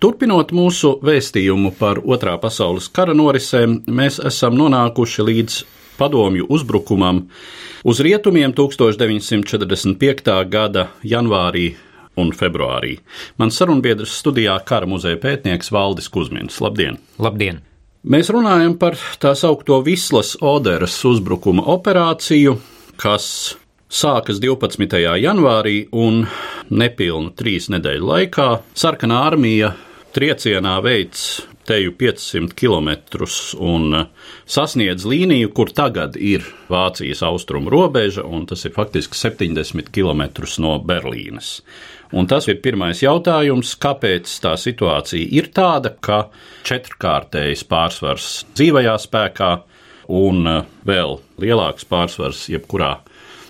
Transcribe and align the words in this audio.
Turpinot 0.00 0.48
mūsu 0.56 0.94
vēstījumu 1.04 1.74
par 1.76 1.98
Otrā 2.00 2.38
pasaules 2.40 2.86
kara 2.88 3.12
norisēm, 3.12 3.82
mēs 3.84 4.14
esam 4.24 4.54
nonākuši 4.56 5.24
līdz 5.28 5.56
padomju 5.98 6.46
uzbrukumam 6.48 7.18
uz 7.84 8.00
rietumiem 8.00 8.54
1945. 8.56 10.30
gada 10.48 10.86
janvārī 11.04 11.66
un 12.16 12.32
februārī. 12.32 12.94
Mans 13.36 13.60
sarunbiedrs 13.60 14.14
studijā 14.22 14.54
kara 14.64 14.88
muzeja 14.88 15.20
pētnieks 15.20 15.68
Valdis 15.68 16.08
Kusmins. 16.08 16.62
Labdien! 16.64 16.96
Labdien! 17.20 17.60
Mēs 18.00 18.32
runājam 18.32 18.78
par 18.80 18.96
tā 19.20 19.34
saucamo 19.36 19.82
Vislas 19.84 20.32
Oderas 20.40 20.96
uzbrukuma 21.04 21.66
operāciju, 21.74 22.56
kas 22.96 23.28
sākas 23.92 24.40
12. 24.40 24.96
janvārī 25.20 25.76
un 25.92 26.24
nepilnu 26.72 27.36
trīs 27.36 27.68
nedēļu 27.68 28.12
laikā 28.14 28.50
sarkanā 28.72 29.20
armija 29.28 29.74
triecienā 30.14 30.76
veids 30.84 31.40
teju 31.68 31.92
500 31.98 32.54
km 32.58 32.90
un 33.62 34.06
sasniedz 34.48 35.06
līniju, 35.06 35.52
kur 35.54 35.70
tagad 35.70 36.16
ir 36.16 36.46
Vācijas 36.70 37.22
austrumu 37.26 37.70
robeža, 37.70 38.24
un 38.26 38.46
tas 38.50 38.64
ir 38.66 38.74
faktiski 38.74 39.18
70 39.18 39.92
km 39.94 40.26
no 40.64 40.78
Berlīnes. 40.82 41.60
Un 42.10 42.26
tas 42.26 42.48
ir 42.50 42.58
pirmais 42.58 43.04
jautājums, 43.04 43.76
kāpēc 43.78 44.30
tā 44.42 44.56
situācija 44.58 45.30
ir 45.30 45.52
tāda, 45.54 45.94
ka 45.94 46.24
četrkārtējs 46.66 47.62
pārsvars 47.70 48.30
dzīvajā 48.58 48.96
spēkā 49.06 49.52
un 50.10 50.42
vēl 50.86 51.20
lielāks 51.38 51.86
pārsvars 51.86 52.48
jebkurā 52.50 52.96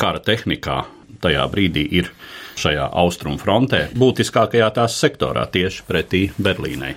kara 0.00 0.20
tehnikā 0.20 0.82
tajā 1.24 1.46
brīdī 1.52 1.86
ir 2.00 2.12
šajā 2.60 2.88
austrumu 3.02 3.40
frontē, 3.40 3.86
būtiskākajā 3.98 4.72
tās 4.80 4.98
sektorā, 5.00 5.46
tieši 5.52 5.86
pretī 5.88 6.26
Berlīnai. 6.38 6.96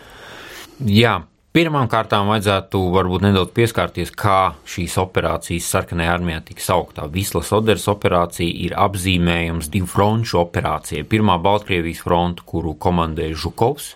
Jā, 0.90 1.22
Pirmām 1.54 1.86
kārtām 1.86 2.32
vajadzētu 2.32 2.80
varbūt 2.96 3.28
nedaudz 3.28 3.52
pieskarties, 3.54 4.10
kā 4.18 4.56
šīs 4.66 4.96
operācijas 4.98 5.68
sarkanajā 5.70 6.16
armijā 6.16 6.40
tika 6.48 6.64
sauktā. 6.66 7.06
Vislas 7.14 7.52
Oderas 7.54 7.86
operācija 7.92 8.50
ir 8.64 8.74
apzīmējums 8.74 9.70
divu 9.76 9.92
fronču 9.92 10.40
operācijai. 10.42 11.04
Pirmā 11.06 11.36
Baltkrievijas 11.46 12.02
fronte, 12.08 12.42
kuru 12.50 12.74
komandēja 12.74 13.38
Žukovs, 13.44 13.92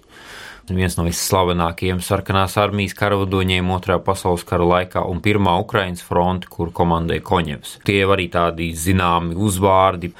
viens 0.75 0.97
no 0.97 1.05
visslavenākajiem 1.07 2.01
sarkanās 2.03 2.57
armijas 2.59 2.95
karavadoņiem 2.97 3.69
Otrajā 3.71 4.01
pasaules 4.03 4.43
kara 4.47 4.65
laikā 4.67 5.03
un 5.07 5.21
Pirmā 5.23 5.53
Ukraiņas 5.63 6.03
fronte, 6.03 6.49
kur 6.51 6.73
komandēja 6.75 7.23
Koņevs. 7.27 7.77
Tie 7.87 8.01
ir 8.01 8.11
arī 8.11 8.27
tādi 8.33 8.69
zināmi 8.75 9.37
uzvārdi, 9.37 10.11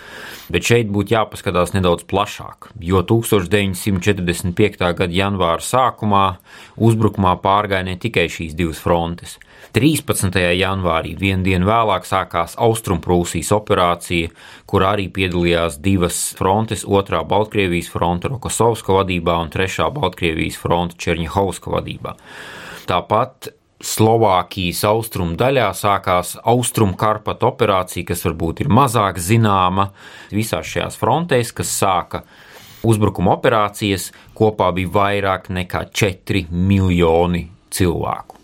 bet 0.53 0.69
šeit 0.69 0.91
būtu 0.93 1.15
jāpaskatās 1.17 1.75
nedaudz 1.75 2.05
plašāk, 2.07 2.71
jo 2.79 3.03
1945. 3.03 4.93
gada 5.01 5.13
janvāra 5.13 5.63
sākumā 5.63 6.25
uzbrukumā 6.77 7.35
pārgāja 7.43 7.89
ne 7.89 7.97
tikai 7.99 8.29
šīs 8.31 8.55
divas 8.57 8.79
frontes. 8.83 9.37
13. 9.75 10.37
janvārī, 10.57 11.13
vienu 11.19 11.43
dienu 11.43 11.67
vēlāk, 11.67 12.05
sākās 12.07 12.55
Austrumprūsijas 12.61 13.51
operācija, 13.55 14.31
kur 14.69 14.85
arī 14.87 15.09
piedalījās 15.13 15.79
divas 15.83 16.33
frontes- 16.37 16.85
otrā 16.99 17.23
Baltkrievijas 17.27 17.89
fronte 17.89 18.31
Rokosovska 18.31 18.93
vadībā 19.01 19.41
un 19.41 19.49
trešā 19.49 19.91
Baltkrievijas 19.93 20.57
fronte 20.57 20.95
Černihovska 20.97 21.71
vadībā. 21.71 22.15
Tāpat 22.87 23.49
Slovākijas 23.77 24.79
austrumu 24.89 25.35
daļā 25.37 25.67
sākās 25.77 26.35
Austrumkarpata 26.43 27.45
operācija, 27.45 28.07
kas 28.07 28.23
varbūt 28.25 28.61
ir 28.61 28.71
mazāk 28.73 29.19
zināma 29.21 29.91
visās 30.31 30.65
šajās 30.65 30.97
frontēs, 30.97 31.53
kas 31.53 31.75
sāka 31.83 32.23
uzbrukuma 32.83 33.35
operācijas, 33.37 34.11
kopā 34.33 34.71
bija 34.73 34.89
vairāk 34.97 35.51
nekā 35.53 35.83
4 35.93 36.47
miljoni 36.49 37.47
cilvēku. 37.69 38.36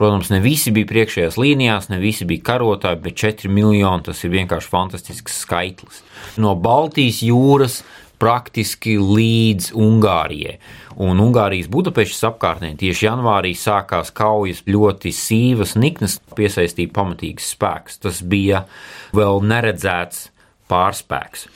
Protams, 0.00 0.30
ne 0.32 0.38
visi 0.40 0.72
bija 0.72 0.88
priekšējās 0.88 1.36
līnijās, 1.36 1.90
ne 1.92 1.98
visi 2.00 2.24
bija 2.24 2.46
karotāji, 2.54 3.02
bet 3.04 3.18
4 3.20 3.50
miljoni 3.52 4.06
tas 4.06 4.22
ir 4.24 4.32
vienkārši 4.32 4.70
fantastisks 4.72 5.42
skaitlis. 5.42 5.98
No 6.40 6.54
Baltijas 6.56 7.18
jūras 7.20 7.82
praktiski 8.20 8.94
līdz 9.00 9.70
Ungārijai. 9.76 10.58
Un 11.00 11.20
Ungārijas 11.20 11.68
Budapeštas 11.72 12.26
apkārtnē 12.30 12.74
tieši 12.80 13.06
janvārī 13.06 13.52
sākās 13.56 14.12
kaujas 14.16 14.62
ļoti 14.68 15.12
sīvas, 15.16 15.76
niknas, 15.80 16.18
piesaistīja 16.36 16.92
pamatīgs 16.96 17.52
spēks. 17.54 18.00
Tas 18.04 18.20
bija 18.20 18.64
vēl 19.16 19.44
neredzēts 19.52 20.30
pārspēks. 20.72 21.46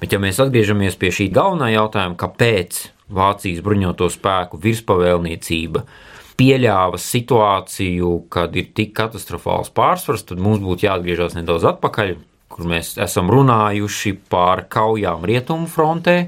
Bet, 0.00 0.14
ja 0.14 0.22
mēs 0.22 0.38
atgriežamies 0.42 0.94
pie 0.98 1.10
šī 1.14 1.28
galvenā 1.34 1.72
jautājuma, 1.74 2.18
kāpēc 2.22 2.84
Vācijas 3.10 3.62
bruņoto 3.66 4.06
spēku 4.14 4.58
virspavēlniecība 4.62 5.82
pieļāva 6.40 6.98
situāciju, 7.00 8.14
kad 8.32 8.56
ir 8.56 8.72
tik 8.76 8.94
katastrofāls 8.96 9.72
pārsvars, 9.76 10.24
tad 10.28 10.40
mums 10.40 10.62
būtu 10.64 10.86
jāatgriežas 10.88 11.36
nedaudz 11.36 11.68
atpakaļ, 11.74 12.14
kur 12.50 12.68
mēs 12.70 12.94
esam 13.00 13.30
runājuši 13.32 14.14
par 14.32 14.64
kaujām 14.72 15.26
rietumu 15.28 15.68
frontē. 15.70 16.18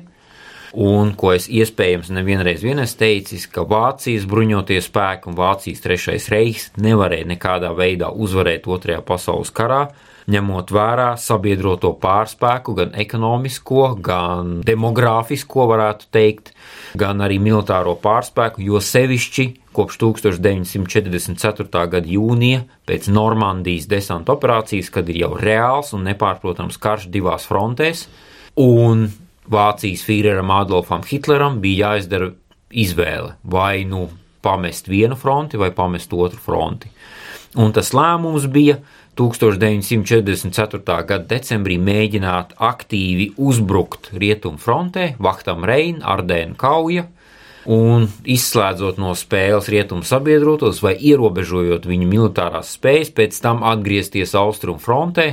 Un 0.72 1.10
ko 1.20 1.34
es 1.34 1.50
iespējams 1.52 2.08
nevienreiz 2.16 2.62
vien 2.64 2.80
esmu 2.80 3.00
teicis, 3.02 3.44
ka 3.52 3.64
Vācijas 3.68 4.24
bruņotie 4.28 4.78
spēki 4.80 5.28
un 5.28 5.36
Vācijas 5.36 5.84
trešais 5.84 6.30
reiks 6.32 6.70
nevarēja 6.80 7.28
nekādā 7.28 7.74
veidā 7.76 8.08
uzvarēt 8.08 8.68
Otrajā 8.72 9.02
pasaules 9.04 9.52
karā, 9.52 9.82
ņemot 10.31 10.71
vērā 10.75 11.09
sabiedroto 11.19 11.93
pārspēku, 12.03 12.75
gan 12.78 12.93
ekonomisko, 12.99 13.87
gan 14.05 14.60
demogrāfisko, 14.66 15.66
varētu 15.72 16.10
teikt, 16.15 16.53
gan 16.99 17.25
arī 17.25 17.41
militāro 17.42 17.97
pārspēku, 18.03 18.63
jo 18.63 18.83
sevišķi 18.83 19.48
kopš 19.72 19.98
1944. 20.03 21.86
gada 21.95 22.15
jūnija 22.15 22.63
pēc 22.89 23.09
Normandijas 23.13 23.89
desanta 23.91 24.36
operācijas, 24.36 24.92
kad 24.92 25.09
ir 25.09 25.22
jau 25.24 25.33
reāls 25.41 25.95
un 25.97 26.07
nepārprotams 26.10 26.78
karš 26.83 27.09
divās 27.13 27.48
frontēs, 27.48 28.07
un 28.60 29.09
Vācijas 29.53 30.04
Führeram 30.07 30.53
Adolfam 30.54 31.03
Hitleram 31.03 31.59
bija 31.63 31.92
jāizdara 31.92 32.30
izvēle 32.71 33.34
vai 33.42 33.83
nu 33.89 34.07
pamest 34.42 34.89
vienu 34.91 35.16
fronti 35.18 35.59
vai 35.60 35.71
pamest 35.75 36.13
otru 36.13 36.41
fronti. 36.41 36.91
Un 37.59 37.72
tas 37.77 37.92
lēmums 37.92 38.47
bija 38.53 38.78
1944. 39.12 40.80
gada 41.04 41.26
decembrī 41.28 41.74
mēģināt 41.76 42.54
aktīvi 42.56 43.26
uzbrukt 43.36 44.09
rietumu 44.16 44.56
frontē, 44.56 45.10
Vahtam 45.20 45.66
Rein, 45.68 46.00
Ardēnu 46.00 46.56
kauja, 46.56 47.04
un 47.70 48.09
izslēdzot 48.26 48.98
no 48.98 49.12
spēles 49.18 49.68
rietumu 49.70 50.06
sabiedrotos 50.06 50.80
vai 50.82 50.94
ierobežojot 50.98 51.86
viņu 51.86 52.09
militārās 52.10 52.72
spējas, 52.76 53.12
pēc 53.14 53.38
tam 53.44 53.62
atgriezties 53.66 54.34
austrumu 54.38 54.82
frontē, 54.82 55.26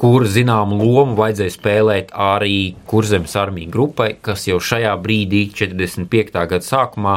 kur 0.00 0.26
zināmu 0.30 0.78
lomu 0.82 1.16
vajadzēja 1.18 1.54
spēlēt 1.56 2.12
arī 2.14 2.74
kurzemes 2.90 3.34
armija 3.38 3.70
grupai, 3.72 4.12
kas 4.22 4.46
jau 4.48 4.60
šajā 4.62 4.94
brīdī, 5.02 5.48
45. 5.56 6.32
gada 6.36 6.62
sākumā, 6.66 7.16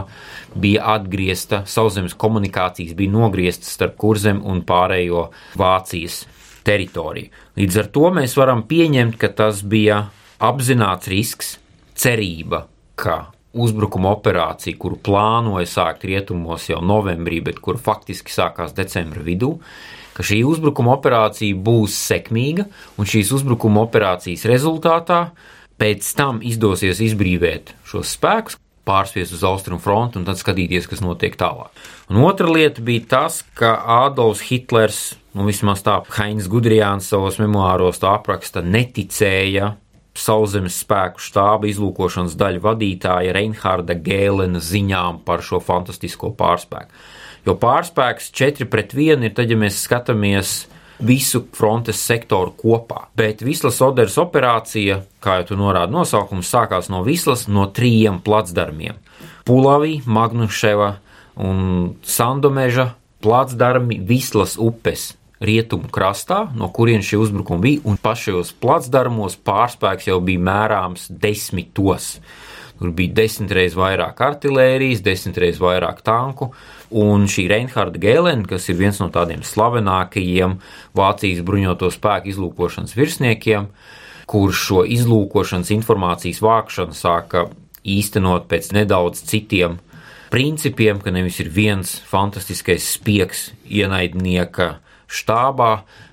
bija 0.56 0.86
atgriezta, 0.96 1.64
sauszemes 1.70 2.18
komunikācijas 2.18 2.96
bija 2.98 3.14
nogrieztas 3.14 3.76
starp 3.76 4.00
kurzem 4.02 4.42
un 4.46 4.64
pārējo 4.66 5.30
Vācijas 5.60 6.24
teritoriju. 6.66 7.30
Līdz 7.60 7.84
ar 7.84 7.92
to 7.94 8.10
mēs 8.16 8.34
varam 8.40 8.66
pieņemt, 8.66 9.20
ka 9.22 9.30
tas 9.38 9.62
bija 9.62 10.08
apzināts 10.42 11.12
risks, 11.12 11.56
cerība, 11.96 12.66
ka 13.00 13.35
uzbrukuma 13.56 14.12
operācija, 14.16 14.78
kuru 14.80 15.00
plānoja 15.04 15.68
sākt 15.70 16.06
rietumos 16.08 16.68
jau 16.70 16.82
novembrī, 16.84 17.42
bet 17.46 17.62
kura 17.64 17.82
faktiski 17.82 18.34
sākās 18.34 18.76
decembra 18.76 19.24
vidū, 19.26 19.56
ka 20.16 20.24
šī 20.26 20.42
uzbrukuma 20.48 20.96
operācija 20.96 21.56
būs 21.56 21.96
sekmīga, 22.12 22.68
un 23.00 23.10
šīs 23.10 23.34
uzbrukuma 23.40 23.86
operācijas 23.88 24.46
rezultātā 24.52 25.22
pēc 25.80 26.12
tam 26.16 26.40
izdosies 26.46 27.02
izbrīvēt 27.04 27.74
šos 27.88 28.16
spēkus, 28.16 28.60
pārsviest 28.86 29.34
uz 29.34 29.44
austrumu 29.48 29.82
fronti 29.82 30.20
un 30.20 30.28
tad 30.28 30.40
skatīties, 30.40 30.88
kas 30.90 31.02
notiek 31.04 31.36
tālāk. 31.40 31.72
Un 32.12 32.22
otra 32.22 32.50
lieta 32.52 32.84
bija 32.86 33.06
tas, 33.16 33.42
ka 33.58 33.74
Ādolfs 34.06 34.46
Hitlers, 34.46 35.00
nu 35.36 35.48
vismaz 35.48 35.82
tā 35.86 35.98
Heinz 36.20 36.48
Gudrijāns 36.52 37.10
savos 37.10 37.40
memoāros 37.42 38.00
to 38.02 38.12
apraksta, 38.12 38.62
neticēja 38.62 39.74
sauszemes 40.20 40.80
spēku 40.84 41.22
štāba 41.24 41.70
izlūkošanas 41.70 42.38
daļu 42.40 42.64
vadītāja 42.64 43.34
Reinharda 43.36 43.98
Gēlena 44.00 44.62
ziņām 44.64 45.22
par 45.28 45.44
šo 45.46 45.60
fantastisko 45.64 46.32
pārspēku. 46.40 46.92
Jo 47.46 47.58
pārspēks 47.62 48.32
4 48.34 48.70
pret 48.72 48.96
1 48.96 49.28
ir 49.28 49.36
tad, 49.38 49.52
ja 49.52 49.60
mēs 49.60 49.84
skatāmies 49.86 50.56
visu 51.06 51.44
frontes 51.54 52.00
sektoru 52.00 52.54
kopā. 52.58 53.10
Bet 53.18 53.44
Vislas 53.46 53.82
Oderas 53.84 54.16
operācija, 54.22 55.02
kā 55.22 55.42
jau 55.42 55.50
tu 55.52 55.60
norādi 55.60 55.94
nosaukums, 55.94 56.50
sākās 56.50 56.90
no 56.90 57.04
Vislas 57.06 57.48
no 57.52 57.68
trījiem 57.68 58.22
placdarmiem- 58.24 58.98
Pulavī, 59.48 60.02
Magnuševa 60.06 60.96
un 61.36 61.96
Sandomeža 62.02 62.94
placdarmi 63.22 64.00
Vislas 64.00 64.58
upes 64.58 65.14
rietumu 65.44 65.90
krastā, 65.92 66.46
no 66.56 66.70
kurienes 66.74 67.08
šie 67.10 67.20
uzbrukumi 67.20 67.64
bija, 67.66 67.84
un 67.90 68.00
pašos 68.02 68.54
placdarmos 68.62 69.38
pārspēks 69.46 70.10
jau 70.10 70.20
bija 70.24 70.44
mērāms 70.48 71.10
desmitos. 71.10 72.16
Tur 72.76 72.92
bija 72.92 73.14
desmit 73.22 73.54
reizes 73.56 73.78
vairāk 73.80 74.20
artērijas, 74.20 75.04
desmit 75.04 75.38
reizes 75.40 75.62
vairāk 75.64 76.02
tanku. 76.04 76.50
Un 76.92 77.24
šī 77.32 77.48
Reinharda 77.52 78.00
Gēlena, 78.04 78.44
kas 78.50 78.68
ir 78.70 78.76
viens 78.80 79.00
no 79.00 79.08
tādiem 79.14 79.46
slavenākajiem 79.48 80.58
Vācijas 80.96 81.40
bruņoto 81.48 81.88
spēku 81.96 82.34
izlūkošanas 82.34 82.98
virsniekiem, 82.98 83.70
kurš 84.28 84.66
šo 84.68 84.84
izlūkošanas 84.92 85.72
informācijas 85.76 86.44
vākšanu 86.44 87.00
sāka 87.00 87.48
īstenot 87.86 88.50
pēc 88.52 88.74
nedaudz 88.76 89.24
citiem 89.24 89.80
principiem, 90.36 91.00
ka 91.00 91.14
nevis 91.16 91.40
ir 91.40 91.48
viens 91.54 91.96
fantastiskais 92.10 92.84
spiegs 92.98 93.54
ienaidnieka 93.72 94.74
štābā, 95.12 95.72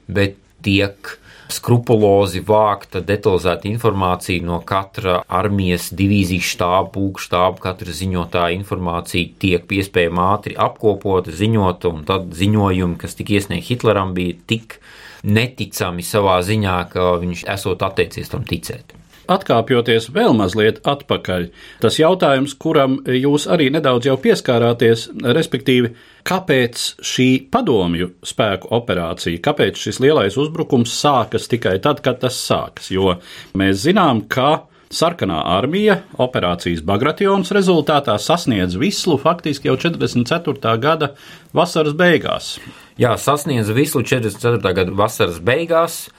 bet 0.08 0.38
tiek 0.62 1.16
skrupulozi 1.52 2.40
vākta 2.46 3.02
detalizēta 3.04 3.68
informācija 3.68 4.44
no 4.46 4.60
katra 4.66 5.18
armijas 5.28 5.90
divīzijas 5.96 6.48
štāba, 6.54 6.88
pulka 6.94 7.24
štāba, 7.26 7.60
katra 7.66 7.96
ziņotāja 7.98 8.56
informācija 8.56 9.34
tiek 9.42 9.66
piespējami 9.68 10.24
ātri 10.24 10.56
apkopota, 10.68 11.34
ziņota, 11.36 11.92
un 11.92 12.06
tad 12.08 12.32
ziņojumi, 12.38 12.98
kas 13.02 13.18
tika 13.18 13.36
iesniegti 13.36 13.74
Hitleram, 13.74 14.16
bija 14.16 14.38
tik 14.48 14.78
neticami 15.22 16.04
savā 16.06 16.40
ziņā, 16.46 16.78
ka 16.94 17.12
viņš 17.22 17.46
esot 17.52 17.84
atteicies 17.86 18.32
tam 18.32 18.48
ticēt. 18.48 19.01
Atkāpjoties 19.30 20.08
vēl 20.14 20.34
mazliet 20.34 20.80
atpakaļ, 20.88 21.46
tas 21.82 21.98
jautājums, 22.00 22.56
kuram 22.58 22.98
jūs 23.06 23.46
arī 23.50 23.68
nedaudz 23.74 24.08
jau 24.08 24.16
pieskārāties, 24.18 25.08
respektīvi, 25.36 25.92
kāpēc 26.26 26.88
šī 27.06 27.28
padomju 27.52 28.10
spēku 28.26 28.72
operācija, 28.74 29.42
kāpēc 29.44 29.78
šis 29.86 30.02
lielais 30.02 30.38
uzbrukums 30.40 30.94
sākas 30.98 31.46
tikai 31.50 31.78
tad, 31.84 32.02
kad 32.02 32.18
tas 32.24 32.40
sākas? 32.42 32.90
Jo 32.90 33.16
mēs 33.58 33.84
zinām, 33.86 34.26
ka 34.26 34.64
Sarkanā 34.92 35.38
armija 35.48 36.02
operācijas 36.20 36.82
Bagration 36.84 37.46
rezultātā 37.56 38.18
sasniedz 38.20 38.74
Vislu 38.76 39.16
faktiski 39.16 39.70
jau 39.70 39.78
44. 39.80 40.74
gada 40.82 41.14
vasaras 41.56 41.94
beigās. 41.96 42.58
Jā, 43.00 43.14
sasniedz 43.16 43.70
Vislu 43.72 44.02
44. 44.04 44.60
gada 44.60 44.92
vasaras 44.92 45.38
beigās. 45.40 46.10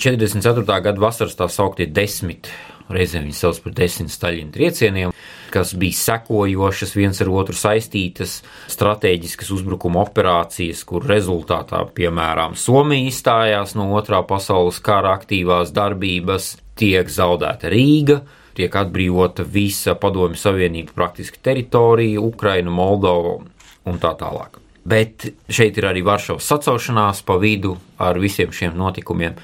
44. 0.00 0.64
gada 0.64 0.96
vasaras 0.96 1.34
tā 1.36 1.44
sauktie 1.52 1.84
desmit, 1.92 2.48
reizēm 2.88 3.26
viņi 3.26 3.36
sauc 3.36 3.58
par 3.60 3.74
desmit 3.76 4.08
Staļina 4.08 4.54
triecieniem, 4.54 5.10
kas 5.52 5.74
bija 5.76 5.98
sekojošas, 5.98 6.94
viens 6.96 7.20
ar 7.20 7.28
otru 7.28 7.52
saistītas 7.58 8.38
stratēģiskas 8.72 9.50
uzbrukuma 9.52 10.00
operācijas, 10.06 10.86
kur 10.88 11.04
rezultātā, 11.04 11.82
piemēram, 11.92 12.56
Somija 12.56 13.10
izstājās 13.10 13.76
no 13.76 13.90
otrā 13.98 14.22
pasaules 14.24 14.80
kara 14.80 15.12
aktīvās 15.18 15.74
darbības, 15.76 16.54
tiek 16.80 17.12
zaudēta 17.12 17.68
Rīga, 17.68 18.22
tiek 18.56 18.80
atbrīvota 18.80 19.44
visa 19.44 19.98
Padomju 20.00 20.40
Savienība 20.40 20.96
praktiski 20.96 21.42
teritorija, 21.44 22.24
Ukraina, 22.24 22.72
Moldova 22.72 23.36
un 23.84 24.00
tā 24.00 24.16
tālāk. 24.16 24.56
Bet 24.80 25.28
šeit 25.52 25.76
ir 25.76 25.90
arī 25.90 26.00
Varšavas 26.08 26.46
sacaušanās 26.48 27.20
pa 27.28 27.36
vidu 27.36 27.74
ar 28.00 28.16
visiem 28.18 28.48
šiem 28.48 28.78
notikumiem. 28.80 29.36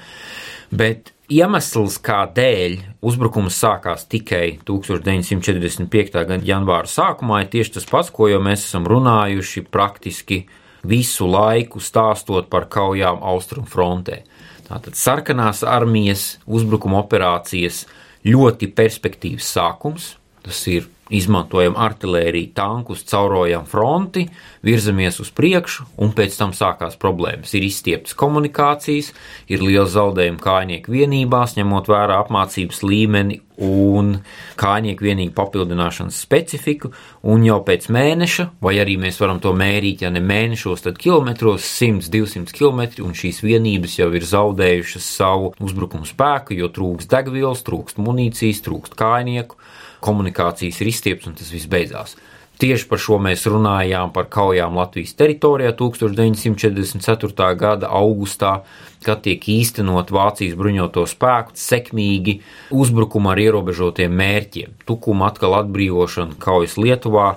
Bet 0.71 1.13
iemesls, 1.31 1.97
kādēļ 2.03 2.77
uzbrukums 3.05 3.55
sākās 3.61 4.05
tikai 4.11 4.57
1945. 4.67 6.15
gada 6.15 6.39
janvāra 6.43 6.89
sākumā, 6.91 7.43
ir 7.43 7.51
tieši 7.53 7.77
tas 7.77 7.87
pats, 7.87 8.11
ko 8.11 8.29
jau 8.31 8.41
mēs 8.43 8.65
esam 8.67 8.87
runājuši 8.87 9.67
praktiski 9.71 10.43
visu 10.87 11.27
laiku 11.27 11.81
stāstot 11.83 12.49
par 12.51 12.67
kaujām 12.71 13.23
Austrumu 13.23 13.67
frontē. 13.67 14.21
Tātad 14.67 14.99
sarkanās 14.99 15.63
armijas 15.63 16.35
uzbrukuma 16.43 16.99
operācijas 16.99 17.85
ļoti 18.27 18.67
perspektīvs 18.75 19.47
sākums. 19.55 20.15
Tas 20.43 20.59
ir 20.71 20.89
izmantojam 21.09 21.77
artēriju, 21.79 22.51
tankus, 22.57 23.03
caurojam 23.07 23.65
fronti, 23.69 24.27
virzamies 24.65 25.19
uz 25.23 25.31
priekšu, 25.35 25.87
un 26.03 26.13
pēc 26.17 26.37
tam 26.39 26.53
sākās 26.55 26.97
problēmas. 26.99 27.53
Ir 27.57 27.67
izstieptas 27.67 28.17
komunikācijas, 28.17 29.13
ir 29.51 29.65
liels 29.65 29.93
zaudējumi 29.95 30.41
kājnieku 30.43 30.95
vienībās, 30.95 31.57
ņemot 31.59 31.91
vērā 31.91 32.21
apmācības 32.25 32.83
līmeni 32.83 33.41
un 33.57 34.11
kājnieku 34.57 35.05
vienību 35.07 35.33
papildināšanas 35.37 36.19
specifiku, 36.21 36.91
un 37.25 37.45
jau 37.45 37.57
pēc 37.65 37.87
mēneša, 37.93 38.47
vai 38.61 38.75
arī 38.81 38.97
mēs 39.01 39.17
varam 39.21 39.41
to 39.41 39.53
mērīt, 39.57 40.03
ja 40.05 40.11
ne 40.13 40.21
mēnešos, 40.21 40.85
tad 40.85 40.99
kilometros, 41.01 41.65
100, 41.65 42.11
200 42.13 42.53
km, 42.53 42.83
un 43.07 43.17
šīs 43.17 43.41
vienības 43.45 43.97
jau 43.97 44.11
ir 44.13 44.27
zaudējušas 44.29 45.09
savu 45.17 45.53
uzbrukumu 45.63 46.05
spēku, 46.05 46.53
jo 46.57 46.69
trūkst 46.73 47.09
degvielas, 47.13 47.65
trūkst 47.65 48.01
munīcijas, 48.01 48.61
trūkst 48.67 48.97
kājnieku 48.99 49.56
komunikācijas 50.03 50.81
ir 50.81 50.91
izstiepts 50.91 51.29
un 51.29 51.37
tas 51.37 51.51
viss 51.53 51.69
beidzās. 51.69 52.17
Tieši 52.57 52.87
par 52.89 52.97
šo 52.97 53.19
mēs 53.21 53.43
runājām 53.45 54.09
par 54.15 54.25
kaujām 54.33 54.79
Latvijas 54.79 55.13
teritorijā 55.19 55.75
1944. 55.77 57.49
gada 57.53 57.91
augustā, 57.93 58.63
kad 59.05 59.21
tiek 59.27 59.43
īstenot 59.53 60.09
Vācijas 60.13 60.55
bruņoto 60.57 61.03
spēku 61.05 61.53
sekmīgi 61.53 62.39
uzbrukuma 62.73 63.35
ar 63.35 63.43
ierobežotiem 63.43 64.17
mērķiem, 64.17 64.73
tukuma 64.89 65.29
atkal 65.29 65.53
atbrīvošana 65.59 66.39
kaujas 66.41 66.79
Lietuvā. 66.81 67.35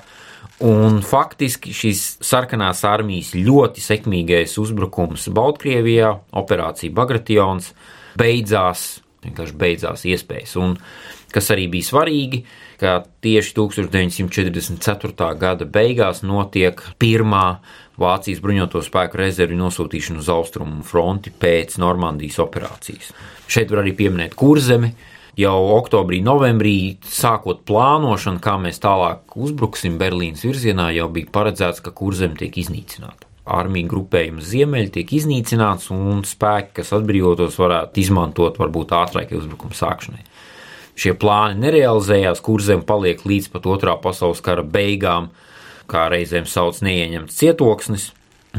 Un 0.64 1.00
faktiski 1.04 1.72
šis 1.72 2.02
sarkanās 2.24 2.80
armijas 2.88 3.34
ļoti 3.36 3.84
sekmīgais 3.84 4.56
uzbrukums 4.60 5.28
Baltkrievijā, 5.36 6.14
operācija 6.36 6.96
Bagration, 6.96 7.60
beidzās, 8.20 9.02
vienkārši 9.24 9.56
beidzās 9.56 10.04
iespējas. 10.08 10.56
Un 10.60 10.76
kas 11.34 11.50
arī 11.54 11.66
bija 11.72 11.88
svarīgi, 11.88 12.42
ka 12.80 13.00
tieši 13.24 13.54
1944. 13.56 15.28
gada 15.40 15.68
beigās 15.68 16.24
notiek 16.26 16.82
pirmā 17.00 17.60
Vācijas 18.00 18.40
bruņoto 18.40 18.80
spēku 18.80 19.18
rezervi 19.20 19.58
nosūtīšana 19.60 20.22
uz 20.22 20.28
austrumu 20.32 20.84
fronti 20.88 21.32
pēc 21.36 21.76
Normandijas 21.82 22.40
operācijas. 22.40 23.10
Šeit 23.50 23.72
var 23.72 23.82
arī 23.84 23.92
pieminēt 23.98 24.36
kurzemi. 24.40 24.94
Jau 25.38 25.56
oktobrī, 25.76 26.18
novembrī, 26.24 26.76
sākot 27.06 27.62
plānošanu, 27.68 28.40
kā 28.42 28.56
mēs 28.60 28.80
tālāk 28.82 29.36
uzbruksim 29.38 30.00
Berlīnas 30.00 30.42
virzienā, 30.48 30.90
jau 30.96 31.08
bija 31.12 31.30
paredzēts, 31.32 31.84
ka 31.84 31.92
kurzem 31.96 32.34
tiek 32.40 32.56
iznīcināta 32.60 33.30
armija 33.50 33.88
grupējums 33.90 34.48
ziemeļi 34.52 34.92
tiek 34.94 35.14
iznīcināts, 35.18 35.90
un 35.94 36.22
spēki, 36.28 36.74
kas 36.80 36.92
atbrīvotos, 36.96 37.58
varētu 37.60 38.02
izmantot 38.02 38.60
varbūt 38.60 38.94
ātrākai 38.96 39.38
uzbrukuma 39.38 39.76
sākšanai. 39.76 40.22
Šie 41.00 41.14
plāni 41.16 41.62
nerealizējās, 41.62 42.42
kurzem 42.44 42.82
paliek 42.84 43.22
līdz 43.24 43.48
pat 43.54 43.68
otrā 43.72 43.94
pasaules 44.02 44.42
kara 44.44 44.64
beigām, 44.66 45.30
kā 45.88 46.10
reizēm 46.12 46.44
sauc 46.48 46.82
neieņemts 46.84 47.38
cietoksnis, 47.40 48.10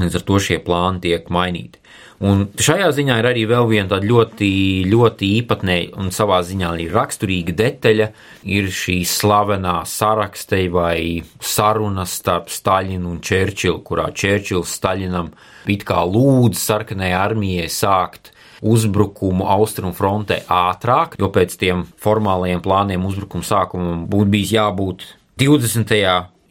līdz 0.01 0.17
ar 0.17 0.25
to 0.25 0.39
šie 0.41 0.57
plāni 0.65 1.03
tiek 1.03 1.29
mainīti. 1.29 1.77
Un 2.21 2.43
šajā 2.61 2.91
ziņā 2.93 3.15
ir 3.17 3.27
arī 3.31 3.43
vēl 3.49 3.65
viena 3.69 3.89
tāda 3.95 4.05
ļoti, 4.05 4.49
ļoti 4.91 5.29
īpatnēja 5.39 5.95
un 5.97 6.11
savā 6.13 6.37
ziņā 6.45 6.67
arī 6.75 6.85
raksturīga 6.93 7.55
detaļa. 7.57 8.07
Ir 8.53 8.69
šī 8.77 8.99
slavenā 9.09 9.79
sarakste 9.89 10.59
vai 10.73 11.23
saruna 11.41 12.05
starp 12.05 12.53
Staļinu 12.53 13.09
un 13.09 13.23
Čērčilu, 13.25 13.79
kurā 13.85 14.11
Čērčils 14.13 14.75
Staļinam 14.77 15.31
it 15.73 15.85
kā 15.89 16.03
lūdz 16.05 16.61
sarkanajai 16.61 17.17
armijai 17.17 17.71
sākt 17.73 18.29
uzbrukumu 18.61 19.47
austrumu 19.49 19.93
frontē 19.97 20.41
ātrāk, 20.51 21.17
jo 21.19 21.31
pēc 21.33 21.57
tiem 21.61 21.85
formālajiem 22.01 22.61
plāniem 22.63 23.05
uzbrukuma 23.09 23.45
sākumam 23.45 24.05
būtu 24.09 24.33
bijis 24.35 24.55
jābūt 24.57 25.05
20. 25.41 25.93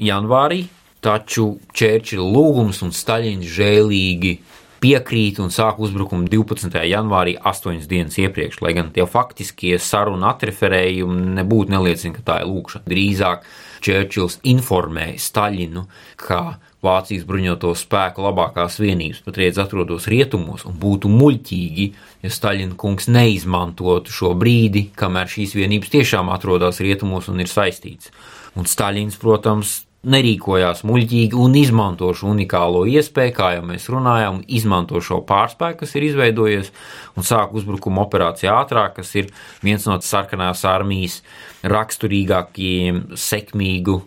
janvārī, 0.02 0.64
taču 1.00 1.54
Čērčila 1.76 2.26
lūgums 2.26 2.82
un 2.84 2.90
Staļins 2.94 3.46
žēlīgi 3.46 4.38
piekrīt 4.80 5.38
un 5.44 5.52
sāk 5.52 5.80
uzbrukumu 5.84 6.28
12. 6.32 6.72
janvārī, 6.88 7.36
8 7.36 7.86
dienas 7.88 8.16
iepriekš. 8.20 8.62
Lai 8.64 8.72
gan 8.76 8.90
tie 8.94 9.04
faktiskie 9.08 9.76
sarunu 9.78 10.26
atreferējumi 10.30 11.36
nebūtu 11.40 11.74
neliecina, 11.74 12.16
ka 12.16 12.24
tā 12.26 12.38
ir 12.42 12.50
lūkšana. 12.50 12.88
Drīzāk 12.90 13.44
Čērčils 13.84 14.40
informēja 14.48 15.20
Staļinu, 15.20 15.86
ka 16.20 16.58
Vācijas 16.80 17.26
bruņoto 17.28 17.74
spēku 17.76 18.24
labākās 18.24 18.78
vienības 18.80 19.20
patreiz 19.26 19.58
atrodas 19.60 20.06
rietumos, 20.08 20.64
un 20.64 20.78
būtu 20.80 21.10
muļķīgi, 21.12 21.86
ja 22.24 22.32
Staļina 22.32 22.78
kungs 22.80 23.10
neizmantotu 23.12 24.14
šo 24.16 24.32
brīdi, 24.40 24.86
kamēr 24.96 25.28
šīs 25.28 25.52
vienības 25.58 25.92
tiešām 25.92 26.32
atrodas 26.32 26.80
rietumos 26.80 27.28
un 27.28 27.44
ir 27.44 27.52
saistīts. 27.52 28.08
Un 28.56 28.64
Staļins, 28.64 29.20
protams, 29.20 29.82
nerīkojās 30.00 30.80
muļķīgi 30.88 31.36
un 31.36 31.56
izmanto 31.60 32.08
šo 32.16 32.30
unikālo 32.32 32.86
iespēju, 32.88 33.34
kā 33.36 33.50
jau 33.58 33.64
mēs 33.68 33.88
runājām, 33.92 34.40
izmanto 34.48 35.02
šo 35.04 35.20
pārspēku, 35.28 35.82
kas 35.82 35.92
ir 35.98 36.06
izveidojies, 36.08 36.70
un 37.20 37.26
sāk 37.28 37.52
uzbrukuma 37.60 38.06
operāciju 38.06 38.54
ātrāk, 38.54 38.96
kas 39.02 39.12
ir 39.20 39.28
viens 39.60 39.84
no 39.84 39.98
sarkanās 40.00 40.64
armijas 40.68 41.20
raksturīgākajiem 41.68 43.10
sekmīgu 43.20 43.98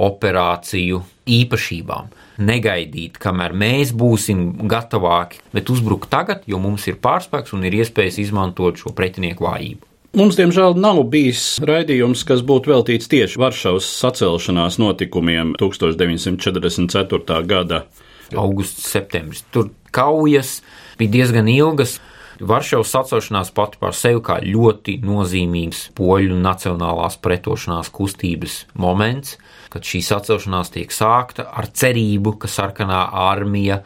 operāciju 0.00 1.02
īpašībām. 1.30 2.10
Negaidīt, 2.40 3.18
kamēr 3.20 3.52
mēs 3.52 3.92
būsim 3.92 4.64
gatavāki, 4.70 5.42
bet 5.52 5.70
uzbrukt 5.72 6.08
tagad, 6.12 6.46
jo 6.48 6.60
mums 6.62 6.86
ir 6.88 6.96
pārspēks 7.02 7.52
un 7.56 7.68
ir 7.68 7.76
iespējas 7.82 8.18
izmantot 8.22 8.80
šo 8.80 8.94
pretinieku 8.96 9.44
vājību. 9.44 9.86
Mums, 10.16 10.34
diemžēl, 10.34 10.74
nav 10.74 11.04
bijis 11.06 11.60
raidījums, 11.62 12.24
kas 12.26 12.40
būtu 12.42 12.72
veltīts 12.72 13.06
tieši 13.12 13.38
Varšavas 13.38 13.86
sacelšanās 14.00 14.80
notikumiem 14.82 15.52
1944. 15.60 17.36
gada 17.46 17.84
augusts, 18.34 18.88
septembris. 18.90 19.44
Tur 19.54 19.70
kaujas 19.94 20.64
bija 20.98 21.20
diezgan 21.20 21.46
ilgas. 21.52 22.00
Varšavas 22.40 22.90
sacelšanās 22.90 23.52
pati 23.54 23.78
par 23.78 23.94
sevi 23.94 24.18
kā 24.24 24.40
ļoti 24.42 24.96
nozīmīgs 25.04 25.90
poļu 25.94 26.40
nacionālās 26.40 27.20
pretošanās 27.22 27.92
kustības 27.94 28.64
moments, 28.74 29.36
kad 29.70 29.86
šī 29.86 30.02
sacelšanās 30.04 30.72
tiek 30.74 30.92
sākta 30.94 31.46
ar 31.50 31.70
cerību, 31.70 32.36
ka 32.42 32.50
sarkanā 32.50 33.04
armija 33.30 33.80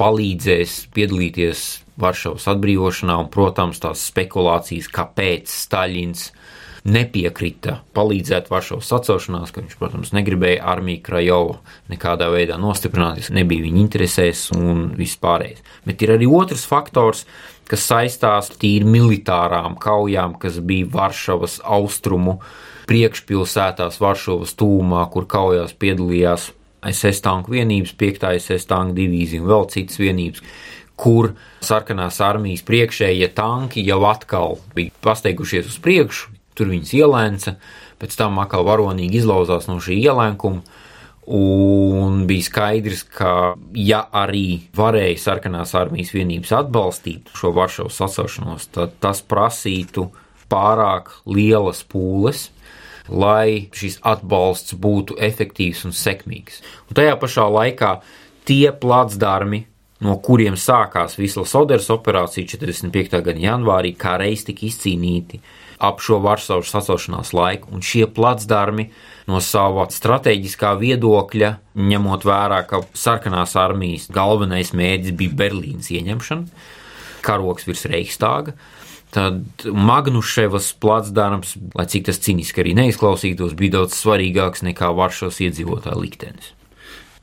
palīdzēs 0.00 0.86
piedalīties 0.94 1.64
Varšavas 2.02 2.46
atbrīvošanā, 2.54 3.18
un, 3.20 3.28
protams, 3.32 3.80
tās 3.82 4.06
spekulācijas, 4.08 4.88
kāpēc 4.92 5.52
Staļins 5.52 6.30
nepiekrita 6.88 7.76
palīdzēt 7.94 8.48
Varšavas 8.50 8.88
sacelšanās, 8.90 9.52
ka 9.54 9.62
viņš, 9.62 9.76
protams, 9.78 10.12
negribēja 10.16 10.64
armiju 10.72 11.02
Krajovu 11.06 11.58
nekādā 11.92 12.26
veidā 12.32 12.56
nostiprināt, 12.58 13.20
tas 13.20 13.30
nebija 13.34 13.68
viņa 13.68 13.82
interesēs 13.84 14.48
un 14.56 14.88
viss 14.98 15.20
pārējais. 15.22 15.62
Bet 15.86 16.02
ir 16.02 16.16
arī 16.16 16.26
otrs 16.26 16.66
faktors, 16.66 17.22
kas 17.24 17.51
saistās 17.80 18.50
tīri 18.60 18.88
militārām 18.88 19.78
kaujām, 19.80 20.36
kas 20.40 20.58
bija 20.60 20.90
Varšavas 20.92 21.60
austrumu 21.64 22.38
priekšpilsētās 22.90 24.00
Varšavas 24.02 24.52
tūmā, 24.58 25.06
kur 25.12 25.28
kaujās 25.30 25.72
piedalījās 25.78 26.50
SS 26.82 27.22
tanku 27.22 27.54
vienības, 27.54 27.94
5. 27.98 28.28
SS 28.40 28.68
tanku 28.68 28.96
divīzija 28.98 29.44
un 29.44 29.50
vēl 29.52 29.68
citas 29.70 30.00
vienības 30.02 30.42
kur 31.02 31.32
sarkanās 31.64 32.20
armijas 32.22 32.62
priekšējie 32.66 33.32
tanki 33.34 33.84
jau 33.86 34.02
atkal 34.06 34.58
bija 34.76 34.92
pasteigušies 35.04 35.70
uz 35.72 35.78
priekšu, 35.82 36.30
tur 36.58 36.70
viņas 36.70 36.92
ielēca, 36.98 37.56
pēc 38.02 38.16
tam 38.18 38.38
atkal 38.42 38.66
varonīgi 38.68 39.22
izlauzās 39.22 39.68
no 39.70 39.80
šī 39.82 39.98
ielēkuma. 40.02 40.62
Un 41.26 42.24
bija 42.26 42.42
skaidrs, 42.48 43.04
ka, 43.06 43.54
ja 43.78 44.00
arī 44.10 44.64
varēja 44.74 45.20
sarkanās 45.22 45.76
armijas 45.78 46.10
vienības 46.16 46.50
atbalstīt 46.58 47.30
šo 47.38 47.52
Varšavas 47.54 48.00
sacelšanos, 48.00 48.66
tad 48.74 48.96
tas 49.02 49.22
prasītu 49.22 50.08
pārāk 50.50 51.12
lielas 51.30 51.84
pūles, 51.86 52.48
lai 53.06 53.68
šis 53.74 54.00
atbalsts 54.02 54.74
būtu 54.74 55.14
efektīvs 55.22 55.84
un 55.86 55.94
sekmīgs. 55.94 56.58
Un 56.90 56.98
tajā 56.98 57.14
pašā 57.22 57.46
laikā 57.54 57.92
tie 58.48 58.72
placdarmi, 58.74 59.62
no 60.02 60.18
kuriem 60.18 60.58
sākās 60.58 61.14
Vislas 61.20 61.54
Oders 61.54 61.86
operācija 61.94 62.56
45. 62.56 63.22
gada 63.22 63.38
janvārī, 63.38 63.94
kā 63.94 64.16
reiz 64.18 64.42
tika 64.48 64.66
izcīnīti 64.66 65.38
ap 65.82 66.02
šo 66.02 66.18
Varsavas 66.22 66.74
sacelšanās 66.74 67.30
laiku, 67.34 67.70
un 67.74 67.82
šie 67.82 68.08
placdarmi 68.10 68.90
no 69.30 69.40
sava 69.44 69.86
strateģiskā 69.92 70.74
viedokļa, 70.80 71.50
ņemot 71.78 72.26
vērā, 72.26 72.62
ka 72.68 72.82
sarkanās 72.98 73.54
armijas 73.60 74.08
galvenais 74.12 74.72
mērķis 74.76 75.16
bija 75.18 75.36
Berlīnas 75.42 75.90
ieņemšana, 75.94 76.64
karoks 77.26 77.68
virs 77.68 77.84
Reichstāga, 77.90 78.56
tad 79.12 79.66
Magnuševas 79.68 80.72
placdarms, 80.82 81.54
lai 81.76 81.86
cik 81.92 82.08
tas 82.08 82.18
cīniski 82.24 82.64
arī 82.64 82.74
neizklausītos, 82.78 83.54
bija 83.58 83.78
daudz 83.78 84.00
svarīgāks 84.00 84.64
nekā 84.66 84.90
Varšavas 84.96 85.42
iedzīvotāja 85.46 86.00
liktenis. 86.00 86.52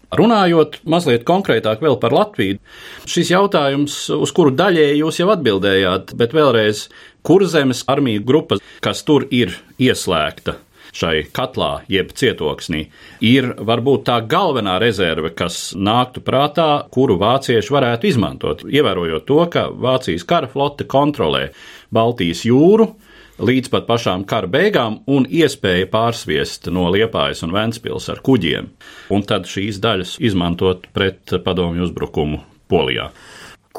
Runājot 0.09 0.79
mazliet 0.89 1.21
konkrētāk 1.27 1.83
par 2.01 2.13
Latviju, 2.15 2.57
šis 3.05 3.29
jautājums, 3.29 3.97
uz 4.09 4.31
kuru 4.33 4.55
daļēji 4.57 5.03
jūs 5.03 5.19
jau 5.21 5.27
atbildējāt, 5.35 6.15
bet 6.17 6.33
vēlreiz, 6.33 6.87
kur 7.21 7.45
zemes 7.45 7.83
armiju 7.85 8.23
grupa, 8.25 8.57
kas 8.81 9.03
tur 9.05 9.27
ir 9.29 9.53
ieslēgta 9.77 10.57
šai 10.95 11.23
katlā, 11.35 11.83
jeb 11.91 12.13
cietoksnī, 12.17 12.85
ir 13.25 13.51
varbūt 13.57 14.05
tā 14.09 14.19
galvenā 14.29 14.77
rezerve, 14.81 15.31
kas 15.35 15.73
nāktu 15.75 16.23
prātā, 16.25 16.69
kuru 16.93 17.19
vācieši 17.21 17.75
varētu 17.75 18.09
izmantot, 18.09 18.65
ievērojot 18.69 19.27
to, 19.29 19.43
ka 19.51 19.67
Vācijas 19.69 20.25
kara 20.27 20.49
flote 20.51 20.87
kontrolē 20.89 21.49
Baltijas 21.93 22.45
jūru, 22.47 22.91
līdz 23.39 23.71
pat 23.71 23.87
pašām 23.87 24.25
kara 24.27 24.49
beigām 24.51 24.99
un 25.07 25.25
iespēja 25.25 25.87
pārsviest 25.91 26.69
no 26.75 26.89
Liepājas 26.93 27.45
un 27.47 27.55
Ventspils 27.55 28.09
ar 28.11 28.23
kuģiem, 28.25 28.71
un 29.15 29.25
tad 29.27 29.47
šīs 29.49 29.79
daļas 29.83 30.17
izmantot 30.19 30.89
pret 30.95 31.39
padomju 31.45 31.87
uzbrukumu 31.87 32.43
Polijā. 32.69 33.09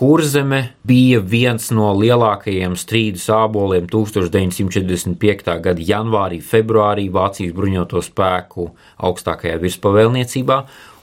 Kurzeme 0.01 0.71
bija 0.89 1.19
viens 1.21 1.67
no 1.77 1.91
lielākajiem 1.93 2.73
strīdu 2.73 3.21
sāboliem 3.21 3.85
1945. 3.93 5.51
gada 5.61 5.85
janvārī, 5.85 6.39
februārī 6.41 7.05
Vācijas 7.13 7.53
bruņoto 7.53 8.01
spēku 8.07 8.71
augstākajā 8.97 9.59
virspavēlniecībā, 9.61 10.57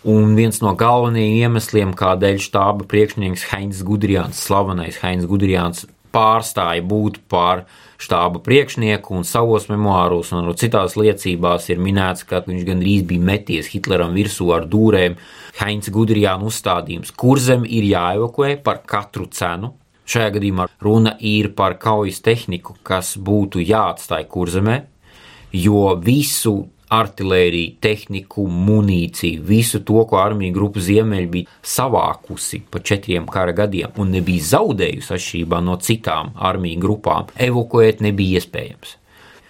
un 0.10 0.34
viens 0.34 0.58
no 0.66 0.74
galvenajiem 0.80 1.36
iemesliem, 1.44 1.92
kādēļ 2.00 2.42
štāba 2.42 2.90
priekšnieks 2.90 3.46
Heinz 3.52 3.84
Gudrijāns, 3.86 4.42
slavenais 4.50 4.98
Heinz 5.04 5.30
Gudrijāns, 5.30 5.86
pārstāja 6.10 6.82
būt 6.82 7.22
par 7.30 7.68
štāba 7.98 8.42
priekšnieku, 8.46 9.16
un 9.18 9.26
savos 9.26 9.68
memoāros 9.72 10.32
un 10.36 10.48
citās 10.58 10.96
liecībās 11.00 11.68
ir 11.74 11.82
minēts, 11.82 12.26
ka 12.30 12.44
viņš 12.46 12.64
gandrīz 12.68 13.04
bija 13.10 13.26
meties 13.32 13.72
Hitleram 13.74 14.14
virsū 14.18 14.52
ar 14.54 14.68
dūrēm. 14.70 15.18
Heinz 15.58 15.90
Gudrijāna 15.94 16.46
uzstādījums, 16.48 17.12
kur 17.18 17.42
zem 17.42 17.66
ir 17.66 17.88
jāevakuē 17.90 18.56
par 18.64 18.84
katru 18.86 19.26
cenu. 19.34 19.74
Šajā 20.08 20.30
gadījumā 20.38 20.70
runa 20.86 21.18
ir 21.20 21.50
par 21.58 21.76
kaujas 21.82 22.22
tehniku, 22.24 22.78
kas 22.86 23.18
būtu 23.20 23.60
jāatstāj 23.60 24.24
kurzemē, 24.32 24.78
jo 25.52 25.90
visu 26.00 26.62
artēriju, 26.94 27.76
tehniku, 27.84 28.46
munīciju, 28.48 29.42
visu 29.48 29.82
to, 29.86 30.04
ko 30.10 30.20
armija 30.22 30.56
grupa 30.56 30.82
Ziemeļi 30.84 31.30
bija 31.32 31.58
savākusi 31.66 32.62
pa 32.72 32.80
četriem 32.80 33.28
kara 33.32 33.56
gadiem 33.56 33.98
un 34.00 34.14
nebija 34.16 34.46
zaudējusi 34.54 35.14
atšķirībā 35.18 35.62
no 35.64 35.78
citām 35.84 36.34
armiju 36.36 36.82
grupām, 36.84 37.32
evakuēt 37.36 38.04
nebija 38.06 38.40
iespējams. 38.42 38.96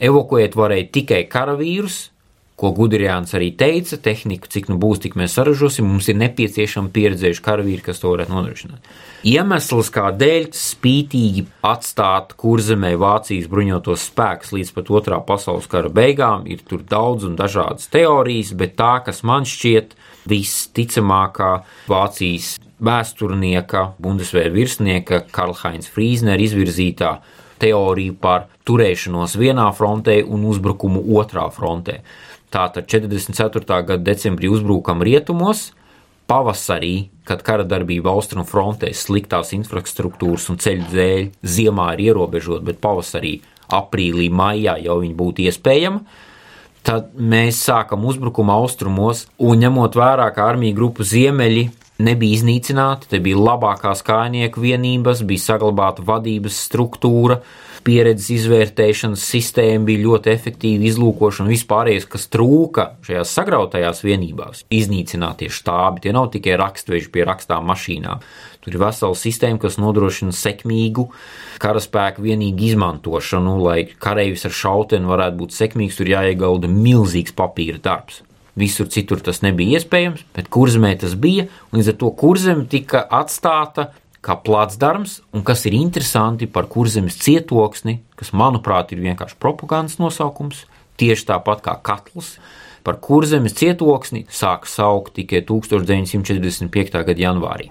Evakuēt 0.08 0.58
varēja 0.58 0.92
tikai 1.00 1.24
karavīrus, 1.30 2.08
ko 2.58 2.72
Gudrijāns 2.74 3.36
arī 3.38 3.52
teica, 3.54 4.00
tehniku, 4.02 4.50
cik 4.50 4.72
nu 4.72 4.80
būs, 4.82 5.04
tik 5.04 5.14
mēs 5.20 5.36
saražosim, 5.38 5.86
mums 5.86 6.08
ir 6.10 6.18
nepieciešama 6.18 6.90
pieredzējuši 6.96 7.44
karavīri, 7.46 7.84
kas 7.86 8.02
to 8.02 8.10
varētu 8.16 8.34
nodrošināt. 8.34 8.90
Iemesls, 9.30 9.92
kādēļ 9.94 10.50
spītīgi 10.58 11.46
atstāt 11.70 12.34
kurzemē 12.42 12.96
Vācijas 12.98 13.46
bruņotos 13.52 14.10
spēkus 14.10 14.56
līdz 14.58 14.74
pat 14.74 14.92
otrā 15.00 15.22
pasaules 15.28 15.70
kara 15.70 15.94
beigām, 15.94 16.48
ir 16.50 16.66
tur 16.66 16.82
daudz 16.82 17.28
un 17.30 17.38
dažādas 17.38 17.92
teorijas, 17.94 18.56
bet 18.58 18.74
tā, 18.80 18.96
kas 19.06 19.22
man 19.22 19.46
šķiet 19.46 19.94
visticamākā 20.30 21.52
Vācijas 21.92 22.56
vēsturnieka, 22.82 23.92
Bundesvēra 24.02 24.54
virsnieka 24.54 25.28
Karlheinz 25.34 25.90
Frīzner 25.94 26.42
izvirzītā 26.42 27.20
teorija 27.62 28.14
par 28.22 28.48
turēšanos 28.68 29.38
vienā 29.40 29.68
frontē 29.78 30.20
un 30.26 30.46
uzbrukumu 30.50 31.04
otrā 31.18 31.48
frontē. 31.54 32.02
Tātad 32.54 32.88
44. 32.88 33.66
gada 33.68 34.00
decembrī 34.00 34.48
uzbrukam 34.48 35.02
rietumos, 35.04 35.72
pavasarī, 36.32 37.10
kad 37.28 37.44
kara 37.44 37.66
darbība 37.68 38.12
austrumu 38.14 38.48
frontē 38.48 38.94
sliktās 38.96 39.52
infrastruktūras 39.56 40.48
un 40.52 40.60
ceļu 40.64 40.88
dēļ 40.94 41.26
ziemā 41.44 41.90
ir 41.96 42.06
ierobežota, 42.10 42.64
bet 42.70 42.80
pavasarī, 42.84 43.38
aprīlī, 43.76 44.30
maijā 44.32 44.78
jau 44.86 45.00
viņi 45.04 45.18
būtu 45.20 45.48
iespējami. 45.48 46.24
Tad 46.88 47.12
mēs 47.20 47.60
sākam 47.68 48.06
uzbrukumu 48.08 48.54
austrumos, 48.56 49.26
un 49.44 49.60
ņemot 49.60 50.00
vērā, 50.00 50.30
ka 50.32 50.48
armija 50.48 50.76
grupu 50.76 51.04
ziemeļi 51.04 51.66
nebija 52.04 52.38
iznīcināti, 52.38 53.10
te 53.12 53.20
bija 53.24 53.40
labākās 53.42 54.04
kājnieku 54.06 54.62
vienības, 54.64 55.24
bija 55.28 55.44
saglabāta 55.44 56.06
vadības 56.06 56.60
struktūra, 56.68 57.40
pieredzes 57.88 58.30
izvērtēšanas 58.36 59.24
sistēma 59.24 59.88
bija 59.88 60.04
ļoti 60.04 60.32
efektīva, 60.34 60.90
izlūkošana, 60.90 61.52
vispārējais, 61.54 62.08
kas 62.12 62.28
trūka 62.34 62.90
šajās 63.08 63.32
sagrautajās 63.40 64.04
vienībās. 64.04 64.66
Iznīcinātie 64.74 65.50
štābi, 65.54 66.04
tie 66.04 66.14
nav 66.16 66.30
tikai 66.36 66.58
rakstveži 66.60 67.12
pie 67.14 67.24
rakstām 67.30 67.68
mašīnām. 67.72 68.24
Tur 68.64 68.76
ir 68.76 68.82
vesela 68.84 69.16
sistēma, 69.16 69.62
kas 69.64 69.80
nodrošina 69.80 70.36
sekmīgu 70.36 71.08
karaspēku 71.64 72.26
vienīgu 72.26 72.74
izmantošanu, 72.74 73.56
lai 73.64 73.80
kareivis 74.04 74.44
ar 74.50 74.58
šauteni 74.60 75.08
varētu 75.08 75.40
būt 75.40 75.56
sekmīgs, 75.56 76.02
tur 76.02 76.12
jāiegulda 76.12 76.68
milzīgs 76.68 77.38
papīra 77.38 77.80
darbs. 77.80 78.27
Visur 78.58 78.90
citur 78.90 79.22
tas 79.22 79.44
nebija 79.46 79.78
iespējams, 79.78 80.24
bet 80.34 80.50
kurzemē 80.54 80.96
tas 80.98 81.14
bija, 81.14 81.46
līdz 81.76 81.92
ar 81.94 81.98
to 82.02 82.10
kurzeme 82.18 82.66
tika 82.70 83.04
atstāta 83.14 83.92
kā 84.26 84.36
placdarms, 84.44 85.22
un 85.32 85.44
kas 85.46 85.64
ir 85.70 85.78
interesanti 85.78 86.50
par 86.50 86.66
kurzemes 86.72 87.20
cietoksni, 87.22 88.00
kas, 88.18 88.34
manuprāt, 88.34 88.92
ir 88.92 89.04
vienkārši 89.06 89.38
propagandas 89.40 90.00
nosaukums, 90.02 90.66
tieši 90.98 91.30
tāpat 91.30 91.62
kā 91.66 91.78
katls. 91.86 92.36
Par 92.84 92.98
kurzemes 93.04 93.56
cietoksni 93.58 94.26
sāka 94.32 94.70
saukt 94.72 95.14
tikai 95.20 95.44
1945. 95.46 97.02
gada 97.08 97.20
janvārī. 97.22 97.70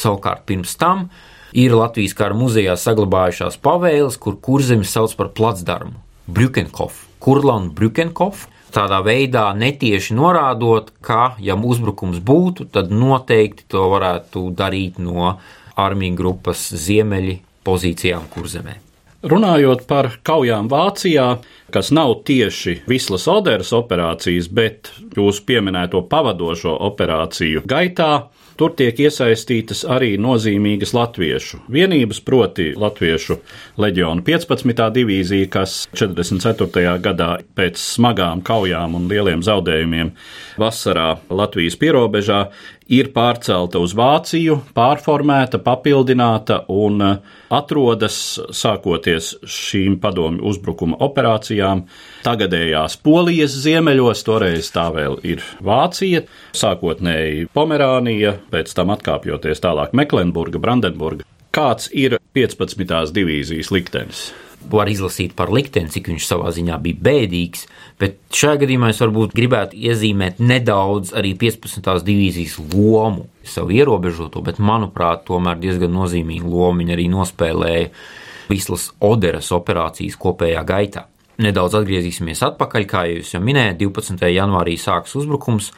Savukārt 0.00 0.46
pirms 0.48 0.74
tam 0.80 1.08
ir 1.52 1.76
Latvijas 1.76 2.16
kara 2.16 2.36
muzejā 2.36 2.76
saglabājušās 2.80 3.60
pavēles, 3.62 4.16
kur 4.18 4.40
kurzemes 4.40 4.90
sauc 4.90 5.14
par 5.18 5.30
placdarmu- 5.36 6.00
Brükenkof, 6.34 7.06
Kurla 7.20 7.56
un 7.60 7.70
Brükenkof 7.76 8.48
tādā 8.74 9.00
veidā 9.06 9.50
netieši 9.56 10.16
norādot, 10.18 10.92
ka, 11.04 11.36
ja 11.42 11.54
uzbrukums 11.54 12.20
būtu, 12.24 12.68
tad 12.72 12.92
noteikti 12.94 13.66
to 13.70 13.88
varētu 13.92 14.48
darīt 14.56 15.00
no 15.02 15.36
armiju 15.80 16.18
grupas 16.18 16.68
ziemeļi 16.74 17.40
pozīcijām 17.66 18.28
kurzemē. 18.32 18.78
Runājot 19.20 19.82
par 19.84 20.14
kaujām 20.24 20.70
Vācijā, 20.72 21.26
kas 21.74 21.90
nav 21.92 22.22
tieši 22.24 22.78
Vislas 22.88 23.26
Oderas 23.28 23.74
operācijas, 23.76 24.48
bet 24.48 24.88
jūsu 25.16 25.44
pieminēto 25.44 26.00
pavadošo 26.08 26.72
operāciju 26.88 27.60
gaitā, 27.68 28.30
Tur 28.60 28.74
tiek 28.76 28.98
iesaistītas 29.00 29.86
arī 29.88 30.18
nozīmīgas 30.20 30.90
latviešu 30.92 31.62
vienības, 31.72 32.18
proti 32.20 32.66
Latviešu 32.76 33.38
leģiona 33.80 34.20
15. 34.26 34.82
divīzija, 34.98 35.46
kas 35.54 35.76
44. 35.96 36.98
gadā 37.00 37.30
pēc 37.56 37.80
smagām 37.80 38.42
kaujām 38.44 38.98
un 38.98 39.06
lieliem 39.08 39.40
zaudējumiem 39.46 40.12
vasarā 40.60 41.14
Latvijas 41.32 41.78
pierobežā 41.80 42.42
ir 42.90 43.10
pārcelta 43.14 43.80
uz 43.82 43.94
Vāciju, 43.96 44.58
pārformēta, 44.74 45.60
papildināta 45.62 46.64
un 46.74 47.00
uh, 47.04 47.38
atrodas, 47.54 48.18
sākoties 48.54 49.32
šīm 49.46 49.98
padomju 50.02 50.44
uzbrukuma 50.50 50.98
operācijām, 51.06 51.84
tagadējās 52.26 52.98
Polijas 53.04 53.54
ziemeļos, 53.64 54.24
toreiz 54.26 54.72
tā 54.74 54.88
vēl 54.94 55.20
ir 55.26 55.44
Vācija, 55.64 56.24
sākotnēji 56.56 57.48
Pomerānija, 57.54 58.36
pēc 58.52 58.74
tam 58.76 58.94
atkāpjoties 58.96 59.62
tālāk 59.62 59.94
Meklenburga, 59.96 60.62
Brandenburga. 60.62 61.26
Kāds 61.54 61.88
ir 61.90 62.20
15. 62.36 63.10
divīzijas 63.14 63.72
liktenis? 63.74 64.28
Var 64.70 64.90
izlasīt 64.90 65.32
par 65.36 65.50
likteni, 65.52 65.90
cik 65.90 66.10
viņš 66.12 66.26
savā 66.28 66.50
ziņā 66.54 66.76
bija 66.84 67.00
bēdīgs, 67.06 67.66
bet 68.00 68.18
šajā 68.36 68.62
gadījumā 68.64 68.90
es 68.92 69.00
varbūt 69.02 69.34
gribētu 69.36 69.78
iezīmēt 69.78 70.40
nedaudz 70.42 71.14
arī 71.16 71.32
15. 71.40 71.88
divīzijas 72.06 72.58
lomu, 72.74 73.26
savu 73.46 73.74
ierobežoto, 73.76 74.42
bet 74.46 74.60
manuprāt, 74.62 75.24
tomēr 75.28 75.60
diezgan 75.62 75.94
nozīmīgu 75.96 76.50
lomu 76.50 76.84
viņa 76.84 76.96
arī 76.96 77.08
nospēlēja 77.12 77.88
Vislas 78.50 78.90
Oderas 79.06 79.50
operācijas 79.54 80.18
kopējā 80.20 80.64
gaitā. 80.66 81.06
Nedaudz 81.40 81.78
atgriezīsimies 81.78 82.42
atpakaļ, 82.44 82.86
kā 82.88 83.06
jūs 83.08 83.32
jau 83.32 83.40
minējāt, 83.42 83.78
12. 83.80 84.26
janvārī 84.34 84.74
sāks 84.76 85.14
uzbrukums, 85.16 85.70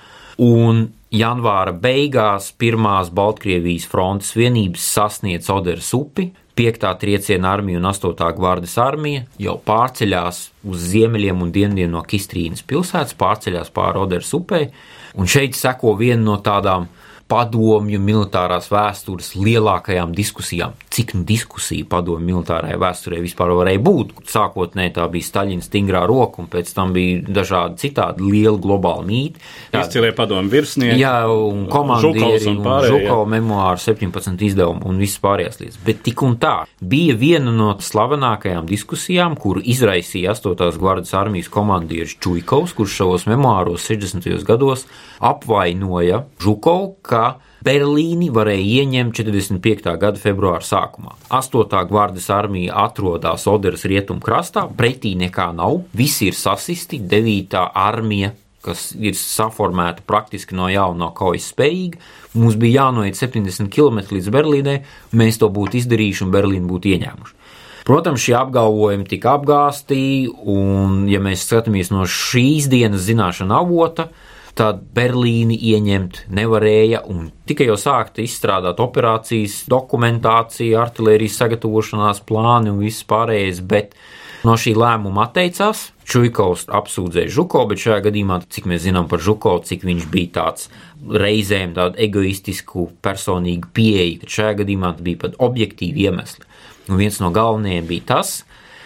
un 0.43 0.89
janvāra 1.13 1.75
beigās 1.77 2.51
pirmās 2.59 3.13
Baltkrievijas 3.15 3.87
frontes 3.91 4.33
vienības 4.35 4.89
sasniedz 4.97 5.51
Oderas 5.53 5.93
upi, 5.95 6.31
5. 6.55 6.99
trieciena 7.01 7.53
armija 7.53 7.79
un 7.79 7.87
8. 7.89 8.33
gvardes 8.37 8.75
armija 8.79 9.25
jau 9.41 9.55
pārceļās 9.67 10.43
uz 10.69 10.89
ziemeļiem 10.93 11.41
un 11.41 11.53
dienvidiem 11.53 11.95
no 11.95 12.03
Kistrīnas 12.05 12.65
pilsētas, 12.69 13.17
pārceļās 13.17 13.73
pāri 13.73 14.03
Oderas 14.03 14.33
upei, 14.37 14.69
un 15.17 15.31
šeit 15.31 15.57
seko 15.57 15.95
viena 15.97 16.21
no 16.27 16.37
tādām 16.45 16.91
padomju 17.33 18.01
militārās 18.03 18.69
vēstures 18.73 19.33
lielākajām 19.39 20.13
diskusijām. 20.17 20.77
Cik 20.93 21.15
nu 21.17 21.25
diskusija 21.29 21.87
padomju 21.89 22.27
militārajā 22.29 22.77
vēsturē 22.81 23.21
vispār 23.25 23.55
varēja 23.57 23.81
būt? 23.87 24.13
Sākotnēji 24.29 24.93
tā 24.99 25.07
bija 25.13 25.29
Staļina 25.29 25.65
stingrā 25.65 26.03
roka, 26.09 26.43
un 26.43 26.51
pēc 26.53 26.73
tam 26.77 26.93
bija 26.97 27.23
dažādi 27.41 27.81
citādi 27.87 28.27
lieli 28.27 28.61
globāli 28.61 29.09
mīti. 29.09 29.45
Izcilie 29.73 30.13
padomju 30.17 30.53
virsnieki. 30.53 30.99
Jā, 31.01 31.15
un 31.33 31.65
komandieri, 31.73 32.51
un, 32.53 32.61
un 32.61 32.87
Žukau 32.87 33.25
memoāru 33.31 33.81
17 33.81 34.45
izdevumu 34.51 34.85
un 34.91 35.01
visas 35.01 35.23
pārējās 35.25 35.61
lietas. 35.63 35.81
Bet 35.87 36.03
tik 36.05 36.23
un 36.27 36.37
tā 36.43 36.55
bija 36.79 37.17
viena 37.19 37.55
no 37.55 37.71
slavenākajām 37.81 38.69
diskusijām, 38.69 39.39
kuru 39.41 39.65
izraisīja 39.73 40.37
8. 40.37 40.77
gvardas 40.83 41.15
armijas 41.17 41.49
komandieris 41.53 42.19
Čuikovs, 42.21 42.77
kurš 42.77 43.01
savos 43.01 43.27
memoāros 43.31 43.89
60. 43.89 44.29
gados 44.49 44.85
apvainoja 45.23 46.25
Žukovu, 46.43 46.97
ka 47.23 47.31
Berlīni 47.63 48.27
varēja 48.35 48.83
ieņemt 48.83 49.15
45. 49.15 49.95
gada 50.03 50.19
februāra 50.19 50.65
sākumā. 50.67 51.15
8. 51.31 51.83
gvardas 51.91 52.27
armija 52.35 52.75
atrodas 52.89 53.47
Oderas 53.51 53.87
rietumkrastā, 53.87 54.67
pretī 54.79 55.15
nekā 55.21 55.53
nav, 55.55 55.85
visi 55.95 56.33
ir 56.33 56.39
sasisti, 56.39 56.99
9. 56.99 57.61
armija 57.71 58.33
kas 58.63 58.93
ir 58.95 59.17
saformēta 59.19 60.05
praktiski 60.07 60.55
no 60.55 60.69
jauna, 60.71 61.09
kaujas 61.19 61.49
spējīga. 61.51 61.99
Mums 62.39 62.55
bija 62.61 62.85
jānoiet 62.85 63.19
70 63.19 63.67
km 63.75 64.05
līdz 64.15 64.29
Berlīnai, 64.31 64.77
mēs 65.19 65.41
to 65.43 65.49
būtu 65.51 65.81
izdarījuši 65.81 66.23
un 66.27 66.35
Berlīnu 66.35 66.71
būtu 66.71 66.93
ieņēmuši. 66.93 67.39
Protams, 67.83 68.23
šie 68.23 68.37
apgalvojumi 68.39 69.09
tika 69.11 69.35
apgāsti, 69.35 70.29
un, 70.31 71.09
ja 71.11 71.19
mēs 71.23 71.43
skatāmies 71.49 71.91
no 71.91 72.07
šīs 72.07 72.71
dienas 72.71 73.03
zināšana 73.09 73.59
avota, 73.65 74.07
tad 74.07 74.31
Berlīni 74.61 75.57
ieņemt 75.73 76.27
nevarēja, 76.29 77.03
un 77.09 77.31
tikai 77.49 77.71
jau 77.71 77.79
sākta 77.81 78.21
izstrādāt 78.21 78.83
operācijas, 78.85 79.63
dokumentācija, 79.73 80.81
artērijas 80.83 81.39
sagatavošanās 81.41 82.21
plāni 82.29 82.73
un 82.73 82.83
viss 82.85 83.07
pārējais, 83.09 83.63
bet 83.65 83.97
no 84.45 84.57
šī 84.59 84.75
lēmuma 84.77 85.27
atteicās. 85.29 85.89
Čuikovs 86.05 86.67
apsūdzēja 86.69 87.33
Žuko, 87.33 87.65
bet 87.71 87.81
šajā 87.81 88.01
gadījumā, 88.09 88.43
cik 88.53 88.69
mēs 88.69 88.85
zinām 88.85 89.09
par 89.09 89.23
Žuko, 89.25 89.57
cik 89.65 89.87
viņš 89.89 90.07
bija 90.13 90.33
tāds 90.37 90.69
reizēm 91.09 91.73
tādu 91.79 91.99
egoistisku 92.03 92.91
personīgu 93.03 93.71
pieeju, 93.73 94.21
tad 94.23 94.37
šajā 94.37 94.57
gadījumā 94.63 94.95
bija 95.01 95.23
pat 95.25 95.39
objektīvi 95.43 96.09
iemesli. 96.09 96.45
Un 96.91 96.99
viens 96.99 97.21
no 97.23 97.31
galvenajiem 97.33 97.87
bija 97.89 98.09
tas, 98.17 98.43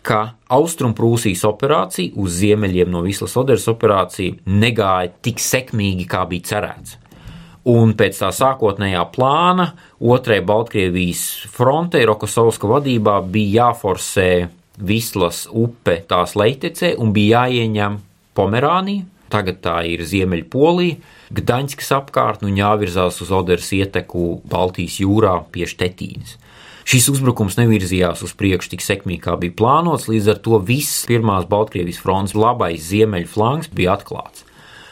ka 0.07 0.21
Austrumprūsijas 0.55 1.43
operācija 1.49 2.15
uz 2.23 2.39
ziemeļiem 2.41 2.93
no 2.93 3.03
Vislas 3.05 3.35
Oderas 3.41 3.67
operācija 3.73 4.37
negāja 4.47 5.11
tik 5.27 5.43
sekmīgi, 5.43 6.07
kā 6.11 6.23
bija 6.31 6.53
cerēts. 6.53 7.01
Un 7.67 7.97
pēc 7.99 8.21
tā 8.21 8.29
sākotnējā 8.31 9.01
plāna 9.11 9.73
otrajai 9.99 10.45
Baltkrievijas 10.47 11.25
frontei 11.51 12.05
Rokosovska 12.07 12.71
vadībā 12.71 13.19
bija 13.27 13.67
jāforsē 13.67 14.31
Vislas 14.87 15.47
upe 15.51 15.99
tās 16.07 16.37
leitecē 16.39 16.95
un 17.03 17.11
bija 17.17 17.43
jāieņem 17.49 17.99
Pomerānija, 18.37 19.07
tagad 19.33 19.59
tā 19.65 19.81
ir 19.89 20.05
Ziemeļpolija, 20.07 21.01
Gdaņskas 21.35 21.89
apkārtne 21.97 22.53
un 22.53 22.59
jāvirzās 22.61 23.19
uz 23.25 23.33
Oderas 23.35 23.73
ieteku 23.75 24.37
Baltijas 24.47 25.01
jūrā 25.03 25.41
pie 25.51 25.67
Štetīnas. 25.67 26.37
Šis 26.87 27.09
uzbrukums 27.11 27.57
nevirzījās 27.59 28.21
uz 28.23 28.31
priekšu 28.39 28.77
tik 28.77 28.85
sekmīgi, 28.85 29.25
kā 29.25 29.33
bija 29.41 29.57
plānots, 29.59 30.07
līdz 30.07 30.29
ar 30.31 30.37
to 30.45 30.61
viss 30.63 31.03
pirmās 31.09 31.49
Baltkrievijas 31.51 31.99
fronts 31.99 32.35
labais 32.39 32.85
ziemeļu 32.93 33.27
flanks 33.33 33.73
bija 33.75 33.97
atklāts. 33.97 34.45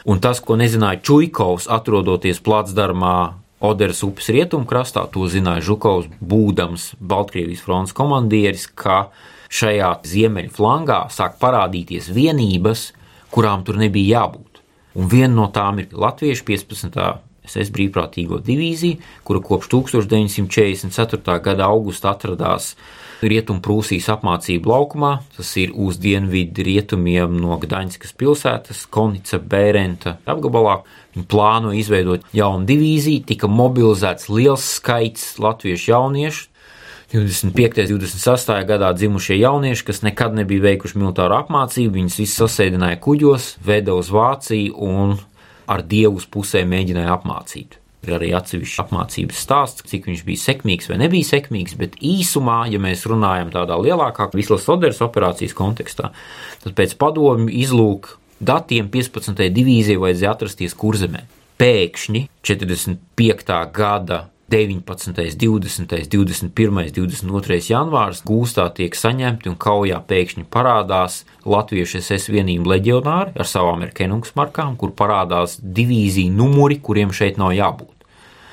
Un 0.03 0.19
tas, 0.19 0.41
ko 0.43 0.57
nezināja 0.59 0.99
Čuikovs, 1.07 1.69
atrodoties 1.71 2.43
placdarmā 2.43 3.15
Oderas 3.63 4.03
upes 4.03 4.27
rietumkrastā, 4.29 5.05
to 5.07 5.23
zināja 5.31 5.63
Žukovs, 5.69 6.09
būdams 6.19 6.89
Baltkrievijas 6.99 7.63
fronts 7.63 7.95
komandieris, 7.95 8.67
ka 8.67 9.05
šajā 9.47 9.93
ziemeļu 10.03 10.51
flangā 10.53 11.05
sāk 11.15 11.39
parādīties 11.39 12.11
vienības, 12.11 12.89
kurām 13.31 13.63
tur 13.63 13.79
nebija 13.79 14.19
jābūt. 14.19 14.59
Un 14.99 15.07
viena 15.11 15.33
no 15.37 15.47
tām 15.55 15.79
ir 15.79 15.95
Latviešu 15.95 16.43
15. 16.51 16.99
SS 17.45 17.71
brīvprātīgo 17.75 18.41
divīziju, 18.45 18.99
kura 19.27 19.41
kopš 19.45 19.71
1944. 19.71 21.39
gada 21.45 21.69
augusta 21.71 22.13
atradās 22.15 22.73
Rietumprūsijas 23.25 24.09
apmācību 24.11 24.69
laukumā, 24.69 25.11
tas 25.37 25.53
ir 25.57 25.71
uz 25.71 25.97
dienvidu 26.03 26.65
rietumiem 26.67 27.37
no 27.39 27.55
Gdaņskas 27.61 28.11
pilsētas, 28.19 28.83
Konica 28.91 29.39
Bērenta 29.39 30.17
apgabalā. 30.27 30.81
Plāno 31.31 31.71
izveidot 31.71 32.25
jaunu 32.35 32.67
divīziju, 32.67 33.23
tika 33.29 33.47
mobilizēts 33.47 34.27
liels 34.27 34.65
skaits 34.75 35.37
latviešu 35.39 35.93
jauniešu, 35.93 36.49
25. 37.13 37.93
un 37.93 38.01
26. 38.01 38.51
gadā 38.67 38.89
dzimušie 38.97 39.37
jaunieši, 39.39 39.85
kas 39.85 40.01
nekad 40.03 40.35
nebija 40.35 40.65
veikuši 40.65 40.99
militāru 40.99 41.37
apmācību, 41.37 41.93
viņus 41.99 42.17
visus 42.19 42.41
sasēdināja 42.41 42.99
kuģos, 43.03 43.53
veda 43.63 43.95
uz 43.95 44.09
Vāciju 44.11 44.73
un 44.83 45.15
ar 45.71 45.83
dievus 45.85 46.27
pusē 46.31 46.63
mēģināja 46.69 47.15
apmācīt. 47.15 47.79
Ir 48.05 48.17
arī 48.19 48.29
atsevišķs 48.37 48.81
apmācības 48.83 49.39
stāsts, 49.41 49.85
cik 49.89 50.05
viņš 50.09 50.21
bija 50.27 50.41
sekmīgs 50.43 50.91
vai 50.91 50.99
nebija 51.01 51.25
sekmīgs, 51.25 51.73
bet 51.79 51.97
īsumā, 52.05 52.59
ja 52.69 52.81
mēs 52.81 53.07
runājam 53.09 53.49
tādā 53.53 53.79
lielākā 53.81 54.29
Vislas 54.35 54.67
Soderas 54.67 55.01
operācijas 55.01 55.57
kontekstā, 55.57 56.11
tad 56.61 56.77
pēc 56.77 56.93
padomju 57.01 57.49
izlūk 57.63 58.11
datiem 58.45 58.91
15. 58.93 59.41
divīzijai 59.55 60.01
vajadzēja 60.01 60.35
atrasties 60.35 60.77
kurzemē. 60.77 61.25
Pēkšņi 61.57 62.25
45. 62.45 63.59
gada 63.73 64.25
19., 64.49 65.15
20., 65.37 66.05
21., 66.05 66.91
22. 66.93 67.57
janvārs 67.65 68.21
gūstā 68.25 68.67
tiek 68.77 68.93
saņemti 68.93 69.49
un 69.49 69.55
kaujā 69.57 69.97
pēkšņi 70.05 70.45
parādās 70.53 71.23
Latviešu 71.49 71.97
SS 72.03 72.29
vienību 72.29 72.69
leģionāri 72.75 73.33
ar 73.33 73.49
savām 73.49 73.81
erkenungs 73.87 74.35
markām, 74.37 74.75
kur 74.77 74.93
parādās 74.93 75.57
divīziju 75.57 76.33
numuri, 76.35 76.77
kuriem 76.77 77.13
šeit 77.15 77.39
nav 77.41 77.55
jābūt. 77.57 78.05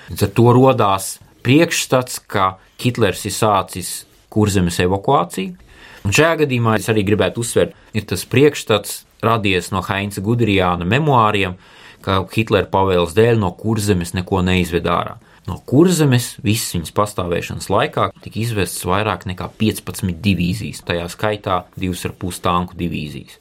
Līdz 0.08 0.24
ar 0.24 0.32
to 0.38 0.54
radās 0.56 1.10
priekšstats, 1.44 2.22
ka 2.24 2.54
Hitlers 2.80 3.26
ir 3.28 3.36
sācis 3.36 3.90
kurzemes 4.32 4.80
evakuāciju. 4.80 5.58
Un 6.02 6.16
šajā 6.16 6.38
gadījumā 6.46 6.78
es 6.80 6.88
arī 6.90 7.04
gribētu 7.06 7.44
uzsvērt, 7.44 7.76
ir 7.94 8.06
tas 8.08 8.24
priekšstats 8.26 9.02
radies 9.22 9.68
no 9.74 9.84
Heinza 9.86 10.24
Gudrijāna 10.24 10.88
memoāriem, 10.88 11.58
ka 12.02 12.24
Hitlera 12.32 12.66
pavēles 12.72 13.12
dēļ 13.14 13.38
no 13.44 13.52
kurzemes 13.60 14.16
neko 14.16 14.40
neizved 14.42 14.88
ārā. 14.88 15.20
No 15.48 15.56
kurzemes 15.66 16.36
visas 16.44 16.76
viņas 16.76 16.94
pastāvēšanas 16.94 17.66
laikā 17.72 18.08
tika 18.22 18.38
izvestas 18.44 18.84
vairāk 18.86 19.26
nekā 19.26 19.48
15 19.58 20.14
divīzijas, 20.22 20.84
tajā 20.86 21.08
skaitā 21.10 21.64
2,5 21.82 22.38
tanku 22.44 22.78
divīzijas. 22.78 23.40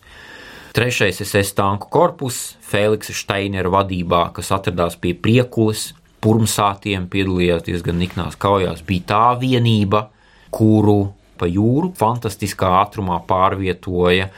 Trešais 0.74 1.20
SS 1.22 1.54
tanku 1.54 1.92
korpus 1.92 2.56
Feliksa 2.64 3.14
Steinera 3.14 3.70
vadībā, 3.70 4.30
kas 4.34 4.50
atradās 4.56 4.96
pie 4.98 5.14
priekules, 5.14 5.92
purmsātiem, 6.24 7.10
piedalījās 7.12 7.66
diezgan 7.68 8.00
niknās 8.02 8.38
kaujās, 8.40 8.82
bija 8.88 9.08
tā 9.12 9.26
vienība, 9.42 10.08
kuru 10.54 11.12
pa 11.38 11.50
jūru 11.50 11.92
fantastiskā 11.98 12.70
ātrumā 12.82 13.20
pārvietoja 13.28 14.30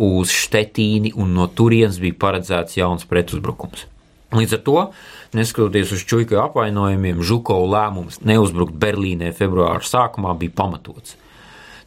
uz 0.00 0.32
Štetīni, 0.32 1.12
un 1.16 1.34
no 1.36 1.48
turienes 1.52 2.00
bija 2.00 2.16
paredzēts 2.20 2.78
jauns 2.78 3.08
pretuzbrukums. 3.10 3.88
Līdz 4.36 4.56
ar 4.56 4.62
to 4.66 4.76
Neskatoties 5.30 5.92
uz 5.94 6.00
čūska 6.10 6.40
apvainojumiem, 6.42 7.20
Žukovu 7.22 7.68
lēmums 7.70 8.18
neuzbrukt 8.26 8.74
Berlīnē 8.82 9.30
februāra 9.36 9.84
sākumā 9.86 10.32
bija 10.40 10.56
pamatots. 10.58 11.14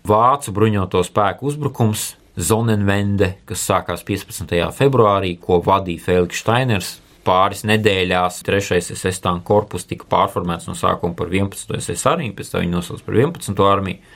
Vācu 0.08 0.54
bruņoto 0.56 1.02
spēku 1.04 1.50
uzbrukums 1.52 2.14
Zonenvende, 2.40 3.34
kas 3.46 3.66
sākās 3.68 4.06
15. 4.08 4.56
februārī, 4.74 5.36
ko 5.44 5.60
vadīja 5.64 6.06
Feliks 6.06 6.40
Steiners, 6.40 6.94
pāris 7.28 7.66
nedēļās 7.68 8.40
trešais 8.48 8.90
SS 8.96 9.22
tanku 9.24 9.46
korpus 9.52 9.86
tika 9.92 10.08
pārformēts 10.10 10.70
no 10.70 10.76
sākuma 10.80 11.16
par 11.20 11.28
11. 11.28 11.76
SS 11.78 12.08
armiju, 12.10 12.38
pēc 12.40 12.52
tam 12.54 12.64
viņi 12.64 12.76
nosauca 12.78 13.06
par 13.06 13.20
11. 13.20 13.64
armiju. 13.68 14.16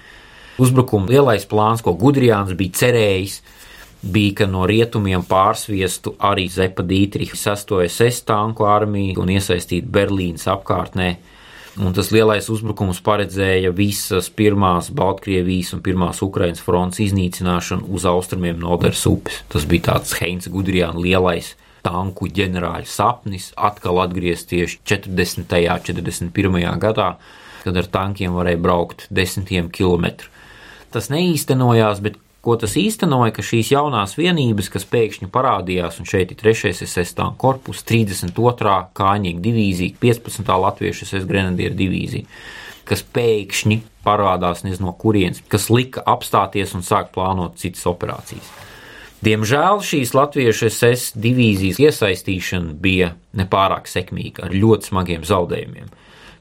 Uzbrukuma 0.57 1.11
lielais 1.11 1.45
plāns, 1.45 1.83
ko 1.85 1.93
Gudrijāns 1.99 2.55
bija 2.57 2.79
cerējis, 2.79 3.41
bija, 4.11 4.41
ka 4.41 4.47
no 4.49 4.65
rietumiem 4.69 5.23
pārsviestu 5.27 6.15
arī 6.23 6.47
Zepa 6.51 6.83
Dītriha 6.87 7.37
6. 7.37 7.73
SS 7.87 8.25
tanku 8.27 8.67
armiju 8.67 9.21
un 9.23 9.33
iesaistītu 9.35 9.89
Berlīnas 9.93 10.47
apkārtnē. 10.51 11.09
Un 11.77 11.93
tas 11.93 12.09
lielais 12.09 12.47
uzbrukums 12.49 13.03
paredzēja 13.05 13.69
visas 13.77 14.31
pirmās 14.33 14.89
Baltkrievijas 14.97 15.75
un 15.77 15.83
pirmās 15.85 16.23
Ukrainas 16.25 16.63
fronts 16.65 16.97
iznīcināšanu 17.03 17.91
uz 17.93 18.07
austrumiem 18.09 18.57
no 18.57 18.71
Oderas 18.73 19.03
upes. 19.05 19.43
Tas 19.51 19.67
bija 19.69 19.91
tāds 19.91 20.15
Heinz 20.17 20.49
Gudrijāna 20.49 20.97
lielais 20.97 21.53
tanku 21.85 22.27
ģenerāļa 22.33 22.89
sapnis 22.89 23.51
atkal 23.55 24.01
atgriezties 24.03 24.79
40. 24.89 25.53
un 25.53 25.85
41. 26.33 26.79
gadā, 26.81 27.11
kad 27.63 27.77
ar 27.77 27.91
tankiem 27.93 28.33
varēja 28.35 28.63
braukt 28.63 29.05
desmitiem 29.13 29.69
kilometru. 29.69 30.33
Tas 30.91 31.11
neīstenojās, 31.13 32.01
bet 32.01 32.17
ko 32.47 32.55
tas 32.55 32.77
īstenoja, 32.79 33.33
ka 33.35 33.43
šīs 33.43 33.73
jaunās 33.73 34.13
vienības, 34.15 34.69
kas 34.71 34.85
pēkšņi 34.87 35.27
parādījās, 35.33 35.97
un 35.99 36.07
šeit 36.07 36.31
ir 36.31 36.39
3. 36.39 36.71
SS 36.85 37.17
korpus, 37.41 37.81
32. 37.83 38.77
kāņīga 38.95 39.43
divīzija, 39.43 39.97
15. 39.99 40.53
latviešu 40.63 41.09
SS 41.09 41.27
grenadieru 41.27 41.75
divīzija, 41.75 42.23
kas 42.87 43.03
pēkšņi 43.03 43.81
parādās 44.07 44.63
nezinu 44.63 44.87
no 44.87 44.95
kurienes, 44.95 45.43
kas 45.51 45.67
lika 45.73 46.05
apstāties 46.07 46.71
un 46.77 46.87
sākt 46.87 47.11
plānot 47.17 47.59
citas 47.59 47.83
operācijas. 47.91 48.47
Diemžēl 49.27 49.83
šīs 49.83 50.15
latviešu 50.15 50.69
SS 50.71 51.19
divīzijas 51.19 51.81
iesaistīšana 51.83 52.77
bija 52.79 53.11
nepārāk 53.35 53.91
sekmīga, 53.91 54.47
ar 54.47 54.55
ļoti 54.55 54.93
smagiem 54.93 55.27
zaudējumiem. 55.27 55.91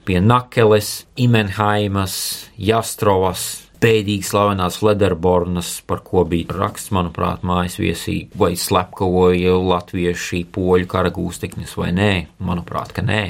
Pie 0.07 0.21
Nakeles, 0.23 1.01
Imenhaimas, 1.19 2.15
Jastrovas, 2.63 3.66
bēdīgi 3.83 4.27
slavenās 4.27 4.79
Flederbornas, 4.81 5.77
par 5.87 6.03
ko 6.07 6.25
bija 6.29 6.57
raksts, 6.57 6.93
manuprāt, 6.95 7.45
mājas 7.47 7.79
viesī, 7.81 8.19
vai 8.39 8.55
slepkavoja 8.59 9.57
latvieši 9.61 10.45
poļu 10.55 10.89
karagūstekņus 10.91 11.77
vai 11.81 11.91
nē, 11.97 12.13
manuprāt, 12.43 12.95
ka 12.97 13.05
nē. 13.07 13.23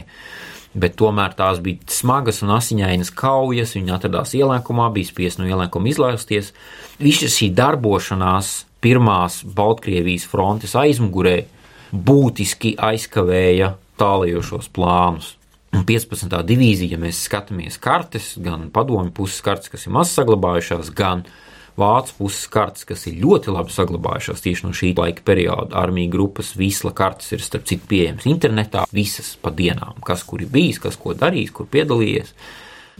Bet 0.76 0.98
tomēr 1.00 1.32
tās 1.38 1.62
bija 1.64 1.80
smagas 1.88 2.42
un 2.44 2.52
asiņainas 2.58 3.10
kaujas, 3.16 3.72
viņi 3.78 3.94
atradās 3.96 4.34
ielēkumā, 4.36 4.90
bija 4.92 5.08
spiest 5.08 5.40
no 5.40 5.48
ielēkuma 5.48 5.88
izlausties. 5.88 6.52
Visa 7.00 7.30
šī 7.32 7.48
darbošanās 7.56 8.52
pirmās 8.84 9.40
Baltkrievijas 9.56 10.28
frontes 10.28 10.76
aizmugurē 10.76 11.38
būtiski 11.92 12.74
aizkavēja 12.76 13.72
tālējošos 14.00 14.68
plānus. 14.76 15.32
Un 15.76 15.84
15. 15.88 16.32
divīzija, 16.48 16.96
ja 16.96 17.00
mēs 17.00 17.24
skatāmies 17.26 17.76
kartes, 17.82 18.32
gan 18.40 18.70
padomju 18.72 19.12
puses 19.16 19.42
kartes, 19.44 19.68
kas 19.72 19.84
ir 19.86 19.92
maz 19.96 20.14
saglabājušās, 20.16 20.92
gan 20.96 21.26
vācu 21.76 22.14
puses 22.18 22.46
kartes, 22.52 22.86
kas 22.88 23.04
ir 23.10 23.18
ļoti 23.20 23.52
labi 23.52 23.74
saglabājušās 23.74 24.44
tieši 24.44 24.66
no 24.66 24.72
šī 24.76 24.92
laika 24.96 25.24
perioda. 25.26 25.76
Armija 25.76 26.12
grupas 26.12 26.54
visla 26.56 26.94
kartes 26.96 27.34
ir 27.36 27.44
starp 27.44 27.66
citu 27.68 27.88
pieejamas 27.90 28.28
internetā, 28.30 28.86
visas 28.96 29.34
pa 29.40 29.52
dienām, 29.52 30.00
kas 30.06 30.24
kur 30.24 30.44
ir 30.44 30.52
bijis, 30.52 30.80
kas 30.82 30.96
ko 31.00 31.14
darījis, 31.18 31.52
kur 31.56 31.68
piedalījies. 31.72 32.32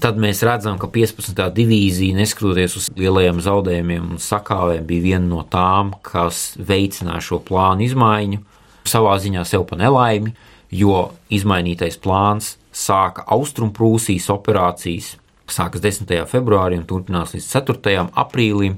Tad 0.05 0.19
mēs 0.21 0.43
redzam, 0.45 0.77
ka 0.77 0.91
15. 0.93 1.39
divīzija, 1.57 2.19
neskatoties 2.19 2.75
uz 2.77 2.91
lielajiem 2.99 3.41
zaudējumiem 3.41 4.11
un 4.13 4.21
sakāvēm, 4.21 4.85
bija 4.85 5.07
viena 5.07 5.25
no 5.31 5.41
tām, 5.49 5.95
kas 6.05 6.51
veicināja 6.61 7.25
šo 7.25 7.41
plānu 7.41 7.87
izmaiņu, 7.87 8.43
savā 8.85 9.17
ziņā 9.25 9.47
sev 9.49 9.65
pa 9.71 9.81
nelaimi, 9.81 10.35
jo 10.69 11.07
izmainītais 11.33 11.97
plāns 12.03 12.59
sāka 12.77 13.25
Austrumprūsijas 13.33 14.29
operācijas, 14.35 15.15
sākas 15.49 15.83
10. 15.85 16.13
februārī 16.29 16.79
un 16.81 16.87
turpinās 16.89 17.33
līdz 17.37 17.49
4. 17.55 18.05
aprīlim, 18.19 18.77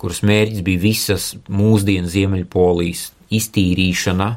kuras 0.00 0.22
mērķis 0.26 0.64
bija 0.64 0.82
visas 0.82 1.30
mūsdienu 1.48 2.08
Ziemeļpolijas 2.12 3.10
iztīrīšana. 3.36 4.32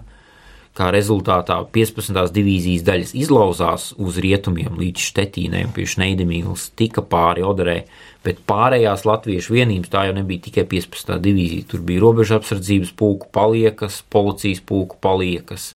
Kā 0.79 0.87
rezultātā 0.95 1.57
15. 1.75 2.15
divīzijas 2.31 2.85
daļas 2.87 3.11
izlauzās 3.17 3.89
uz 3.99 4.19
rietumiem 4.23 4.77
līdz 4.79 5.07
Štetīnēm, 5.09 5.73
pie 5.75 5.83
Šneidemīlas, 5.89 6.69
tika 6.79 7.03
pāri 7.03 7.43
Oderē, 7.43 7.81
bet 8.23 8.39
pārējās 8.47 9.03
latviešu 9.07 9.57
vienības 9.57 9.91
tā 9.91 10.05
jau 10.07 10.15
nebija 10.15 10.45
tikai 10.47 10.63
15. 10.71 11.17
divīzija. 11.25 11.67
Tur 11.73 11.83
bija 11.87 12.03
robeža 12.05 12.39
apsardzības 12.39 12.93
pulku 12.95 13.27
paliekas, 13.35 13.99
policijas 14.13 14.63
pulku 14.63 14.99
paliekas, 15.03 15.73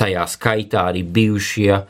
tajā 0.00 0.26
skaitā 0.34 0.88
arī 0.90 1.04
bijušie 1.06 1.84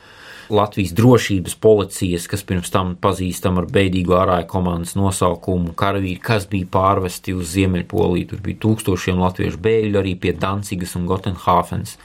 Latvijas 0.51 0.91
drošības 0.97 1.55
policijas, 1.63 2.27
kas 2.27 2.43
pirms 2.47 2.71
tam 2.73 2.93
pazīstama 3.01 3.63
ar 3.63 3.69
beidīgo 3.71 4.17
ārāju 4.19 4.49
komandas 4.51 4.97
nosaukumu, 4.99 5.71
karavīri, 5.79 6.19
kas 6.21 6.47
bija 6.51 6.67
pārvesti 6.73 7.35
uz 7.37 7.53
Ziemeļpoliju. 7.55 8.31
Tur 8.33 8.43
bija 8.45 8.59
tūkstošiem 8.65 9.21
latviešu 9.21 9.61
bēgļu 9.63 10.01
arī 10.01 10.13
pie 10.19 10.35
Dancigas 10.37 10.97
un 10.99 11.07
Gotenhāfens. 11.09 11.95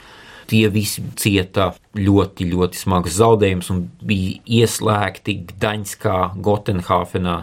Tie 0.47 0.63
visi 0.71 1.03
cieta 1.19 1.73
ļoti, 1.99 2.47
ļoti 2.53 2.79
smagas 2.79 3.19
zaudējumus 3.19 3.71
un 3.75 3.85
bija 4.07 4.39
ieslēgti 4.63 5.41
Gdaņskā, 5.51 6.19
Gotenhāfenā 6.39 7.39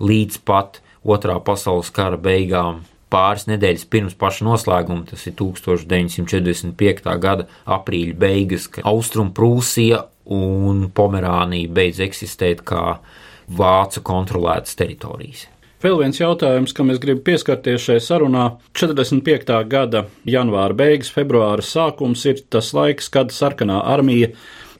līdz 0.00 0.42
pat 0.46 0.80
Otrā 1.04 1.36
pasaules 1.44 1.90
kara 1.92 2.16
beigām 2.16 2.84
pāris 3.14 3.46
nedēļas 3.46 3.86
pirms 3.90 4.18
paša 4.18 4.48
noslēguma, 4.48 5.06
tas 5.10 5.22
ir 5.30 5.36
1945. 5.38 7.14
gada 7.22 7.46
aprīļa 7.64 8.18
beigas, 8.18 8.68
kad 8.74 8.86
Austrumprūsija 8.90 10.02
un 10.34 10.88
Pomerānija 10.94 11.70
beidz 11.72 12.02
eksistēt 12.04 12.64
kā 12.66 12.98
vācu 13.54 14.02
kontrolētas 14.04 14.76
teritorijas. 14.78 15.48
Vēl 15.84 15.98
viens 16.00 16.16
jautājums, 16.16 16.72
kam 16.72 16.88
es 16.94 17.00
gribu 17.00 17.20
pieskarties 17.26 17.82
šajā 17.84 18.00
sarunā. 18.00 18.44
45. 18.72 19.58
gada 19.68 20.06
janvāra 20.24 20.72
beigas, 20.78 21.10
februāra 21.12 21.60
sākums 21.60 22.22
ir 22.30 22.40
tas 22.48 22.70
laiks, 22.72 23.10
kad 23.12 23.34
sarkanā 23.36 23.82
armija 23.92 24.30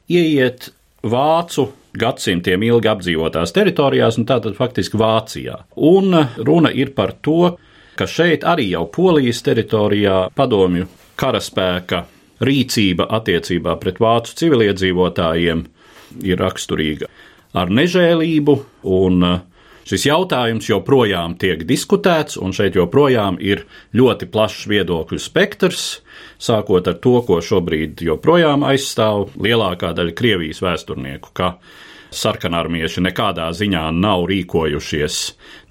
ieiet 0.09 0.71
vācu 1.05 1.67
gadsimtiem 1.95 2.65
ilgi 2.65 2.89
apdzīvotās 2.89 3.53
teritorijās, 3.53 4.17
un 4.17 4.25
tātad 4.25 4.57
faktiski 4.57 4.97
Vācijā. 4.97 5.59
Un 5.77 6.17
runa 6.41 6.73
ir 6.73 6.95
par 6.97 7.13
to, 7.21 7.53
ka 7.95 8.07
šeit 8.09 8.45
arī 8.47 8.69
jau 8.73 8.85
Polijas 8.91 9.41
teritorijā 9.45 10.29
padomju 10.35 10.87
karaspēka 11.19 12.03
rīcība 12.45 13.07
attiecībā 13.17 13.77
pret 13.79 14.01
vācu 14.03 14.35
civiliedzīvotājiem 14.41 15.65
ir 16.27 16.39
raksturīga 16.41 17.11
ar 17.55 17.71
nežēlību 17.71 18.57
un 18.95 19.27
Šis 19.85 20.07
jautājums 20.07 20.65
joprojām 20.65 21.35
tiek 21.37 21.59
diskutēts, 21.69 22.39
un 22.41 22.55
šeit 22.57 22.73
joprojām 22.73 23.35
ir 23.37 23.67
ļoti 23.93 24.25
plašs 24.33 24.63
viedokļu 24.71 25.19
spektrs, 25.21 25.83
sākot 26.41 26.89
ar 26.89 26.97
to, 27.03 27.19
ko 27.27 27.37
šobrīd 27.37 28.01
joprojām 28.01 28.65
aizstāv 28.65 29.35
lielākā 29.37 29.91
daļa 29.93 30.15
Krievijas 30.17 30.63
vēsturnieku, 30.65 31.29
ka 31.37 31.51
sarkanarmieši 32.15 33.03
nekādā 33.05 33.47
ziņā 33.55 33.83
nav 33.95 34.25
rīkojušies 34.29 35.19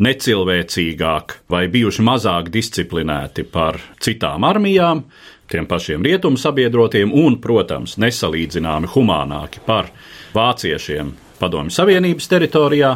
necilvēcīgāk 0.04 1.38
vai 1.50 1.64
bijuši 1.72 2.04
mazāk 2.04 2.50
disciplinēti 2.54 3.46
par 3.48 3.80
citām 4.04 4.46
armijām, 4.46 5.04
tiem 5.50 5.68
pašiem 5.70 6.04
rietumu 6.04 6.40
sabiedrotiem 6.40 7.12
un, 7.14 7.38
protams, 7.42 7.96
nesalīdzināmi 8.02 8.90
humānāki 8.94 9.64
par 9.66 9.90
vāciešiem 10.34 11.14
Padomju 11.40 11.74
Savienības 11.74 12.30
teritorijā. 12.30 12.94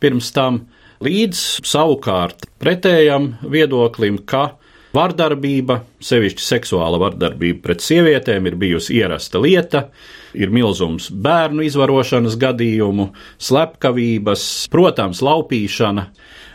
Pirms 0.00 0.30
tam, 0.32 0.62
līdz 1.04 1.60
savukārt 1.66 2.46
pretējam 2.62 3.34
viedoklim, 3.42 4.22
ka 4.24 4.54
vardarbība, 4.96 5.80
sevišķi 6.02 6.46
seksuāla 6.46 7.00
vardarbība 7.02 7.62
pret 7.66 7.84
sievietēm, 7.84 8.48
ir 8.48 8.56
bijusi 8.60 8.96
ierasta 9.00 9.42
lieta, 9.42 9.88
ir 10.34 10.52
milzums 10.54 11.10
bērnu 11.10 11.64
izvarošanas 11.66 12.36
gadījumu, 12.40 13.10
slepkavības, 13.42 14.44
protams, 14.72 15.22
laupīšana, 15.24 16.06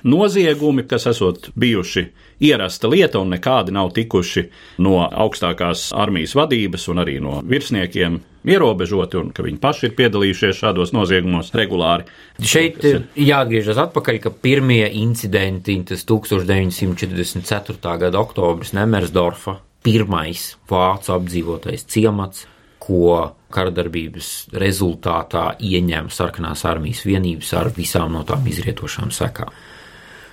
noziegumi, 0.05 0.85
kas 0.87 1.07
esot 1.11 1.49
bijuši 1.55 2.05
ierasta 2.39 2.89
lieta 2.91 3.19
un 3.23 3.31
nekādi 3.33 3.73
nav 3.75 3.91
tikuši 3.95 4.45
no 4.83 4.99
augstākās 5.07 5.89
armijas 5.95 6.35
vadības 6.35 6.87
un 6.91 7.01
arī 7.03 7.19
no 7.23 7.39
virsniekiem 7.47 8.19
ierobežoti, 8.45 9.17
un 9.17 9.31
ka 9.33 9.43
viņi 9.45 9.59
paši 9.61 9.87
ir 9.87 9.95
piedalījušies 9.97 10.59
šādos 10.59 10.93
noziegumos 10.93 11.53
regulāri. 11.57 12.05
Šeit 12.37 12.83
ir 12.85 13.01
jāatgriežas 13.17 13.79
atpakaļ, 13.87 14.19
ka 14.21 14.29
pirmie 14.43 14.85
incidenti, 15.01 15.79
tas 15.89 16.05
1944. 16.05 17.95
gada 18.05 18.21
oktobris 18.21 18.75
Nemersdorfa, 18.77 19.57
pirmais 19.85 20.51
vācu 20.69 21.15
apdzīvotais 21.15 21.87
ciemats, 21.89 22.45
ko 22.85 23.35
karadarbības 23.55 24.31
rezultātā 24.61 25.55
ieņem 25.63 26.09
sarkanās 26.13 26.65
armijas 26.67 27.05
vienības 27.07 27.53
ar 27.57 27.71
visām 27.75 28.13
no 28.13 28.23
tām 28.27 28.45
izrietošām 28.51 29.13
sekām. 29.15 29.53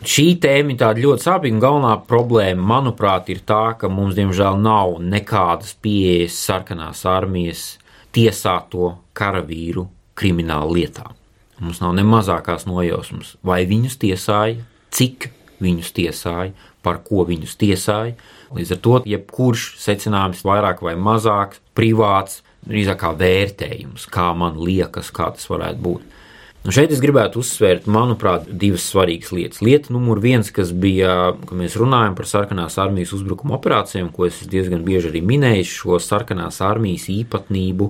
Šī 0.02 0.32
tēma 0.42 0.74
ir 0.74 0.78
tāda 0.80 1.02
ļoti 1.04 1.22
sāpīga, 1.22 1.54
un 1.54 1.62
galvenā 1.62 1.92
problēma, 2.08 2.64
manuprāt, 2.72 3.28
ir 3.30 3.44
tā, 3.46 3.76
ka 3.78 3.86
mums, 3.86 4.16
diemžēl, 4.18 4.58
nav 4.58 4.96
nekādas 4.98 5.76
pieejas 5.78 6.40
sarkanās 6.42 7.04
armijas 7.06 7.76
tiesāto 8.12 8.96
karavīru 9.14 9.86
krimināla 10.18 10.72
lietā. 10.74 11.06
Mums 11.62 11.78
nav 11.78 11.94
ne 11.94 12.02
mazākās 12.02 12.66
nojausmas, 12.66 13.36
vai 13.46 13.62
viņus 13.70 14.00
tiesāja, 14.02 14.64
cik 14.90 15.28
viņus 15.62 15.92
tiesāja, 15.94 16.50
par 16.82 16.98
ko 17.06 17.22
viņus 17.28 17.54
tiesāja. 17.60 18.16
Līdz 18.52 18.74
ar 18.76 18.80
to 18.84 18.96
jebkurš 19.08 19.66
secinājums, 19.80 20.44
vairāk 20.46 20.82
vai 20.84 20.96
mazāk, 21.00 21.58
privāts, 21.76 22.42
drīzāk 22.68 23.00
kā 23.02 23.12
vērtējums, 23.18 24.06
kā 24.12 24.32
man 24.38 24.58
liekas, 24.60 25.10
kā 25.14 25.30
tas 25.36 25.48
varētu 25.50 25.82
būt. 25.82 26.08
Nu 26.62 26.70
šeit 26.70 26.92
es 26.94 27.00
gribētu 27.02 27.40
uzsvērt, 27.42 27.88
manuprāt, 27.90 28.44
divas 28.46 28.84
svarīgas 28.86 29.32
lietas. 29.34 29.62
Lieta 29.66 29.90
numur 29.90 30.20
viens, 30.22 30.46
kas 30.54 30.70
bija, 30.70 31.32
kad 31.40 31.58
mēs 31.58 31.74
runājam 31.80 32.14
par 32.14 32.28
sarkanās 32.30 32.76
armijas 32.78 33.10
uzbrukuma 33.16 33.56
operācijām, 33.56 34.12
ko 34.14 34.28
es 34.28 34.38
diezgan 34.46 34.84
bieži 34.86 35.10
arī 35.10 35.24
minēju, 35.26 35.66
šo 35.66 35.98
sarkanās 35.98 36.60
armijas 36.62 37.08
īpatnību, 37.10 37.88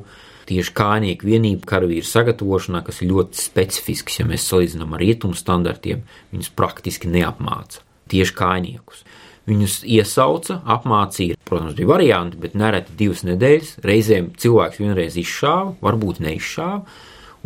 tieši 0.48 0.72
kājnieku 0.78 1.28
vienību 1.28 1.68
karavīru 1.68 2.08
sagatavošanā, 2.08 2.80
kas 2.86 3.02
ir 3.02 3.12
ļoti 3.12 3.42
specifisks, 3.42 4.16
ja 4.22 4.26
mēs 4.30 4.48
salīdzinām 4.48 4.96
ar 4.96 5.04
rietumu 5.04 5.36
standartiem, 5.36 6.06
viņus 6.32 6.54
praktiski 6.56 7.12
neapmāca. 7.12 7.84
Tieši 8.08 8.38
kājniekus. 8.40 9.04
Viņus 9.52 9.78
iesauca, 9.84 10.62
apmācīja, 10.72 11.36
protams, 11.44 11.76
bija 11.76 11.92
varianti, 11.92 12.40
bet 12.40 12.56
nereti 12.56 12.96
divas 12.96 13.24
nedēļas. 13.28 13.76
Reizēm 13.84 14.32
cilvēks 14.40 14.80
vienreiz 14.80 15.20
izšāva, 15.20 15.74
varbūt 15.84 16.22
neizšāva, 16.24 16.84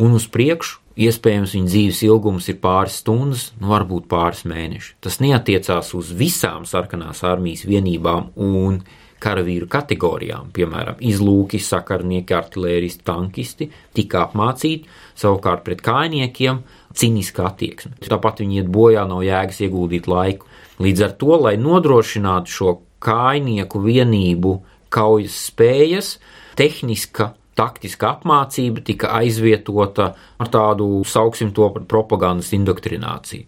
un 0.07 0.19
uz 0.19 0.29
priekšu 0.31 0.85
Iespējams, 0.97 1.53
viņa 1.53 1.69
dzīves 1.69 1.99
ilgums 2.07 2.47
ir 2.49 2.57
pāris 2.63 3.03
stundas, 3.03 3.51
nu, 3.61 3.69
varbūt 3.69 4.07
pāris 4.09 4.47
mēneši. 4.49 4.95
Tas 5.05 5.19
neatiecās 5.21 5.91
uz 5.99 6.09
visām 6.17 6.65
sarkanās 6.65 7.21
armijas 7.29 7.67
vienībām 7.69 8.31
un 8.41 8.79
karavīru 9.21 9.69
kategorijām, 9.69 10.49
piemēram, 10.57 10.97
izlūki, 11.05 11.61
sakarnieki, 11.61 12.33
artilēristi, 12.37 13.05
tankisti, 13.05 13.69
tika 13.97 14.25
apmācīti, 14.25 14.89
savukārt 15.21 15.67
pret 15.69 15.85
kainiekiem 15.85 16.63
cīniska 16.97 17.45
attieksme. 17.51 17.93
Tāpat 18.01 18.41
viņi 18.41 18.63
iet 18.63 18.73
bojā, 18.73 19.05
nav 19.09 19.21
jēgas 19.27 19.61
ieguldīt 19.69 20.09
laiku. 20.09 20.49
Līdz 20.83 21.05
ar 21.07 21.13
to, 21.21 21.37
lai 21.41 21.57
nodrošinātu 21.61 22.53
šo 22.53 22.73
kainieku 23.03 23.81
vienību 23.85 24.57
kaujas 24.93 25.37
spējas, 25.49 26.17
tehniska 26.57 27.33
taktiska 27.57 28.11
apmācība 28.17 28.85
tika 28.85 29.13
aizvietota 29.17 30.11
ar 30.37 30.51
tādu, 30.53 31.01
sauksim 31.09 31.55
to 31.57 31.71
par 31.73 31.87
propagandas 31.89 32.53
indoktrināciju, 32.57 33.47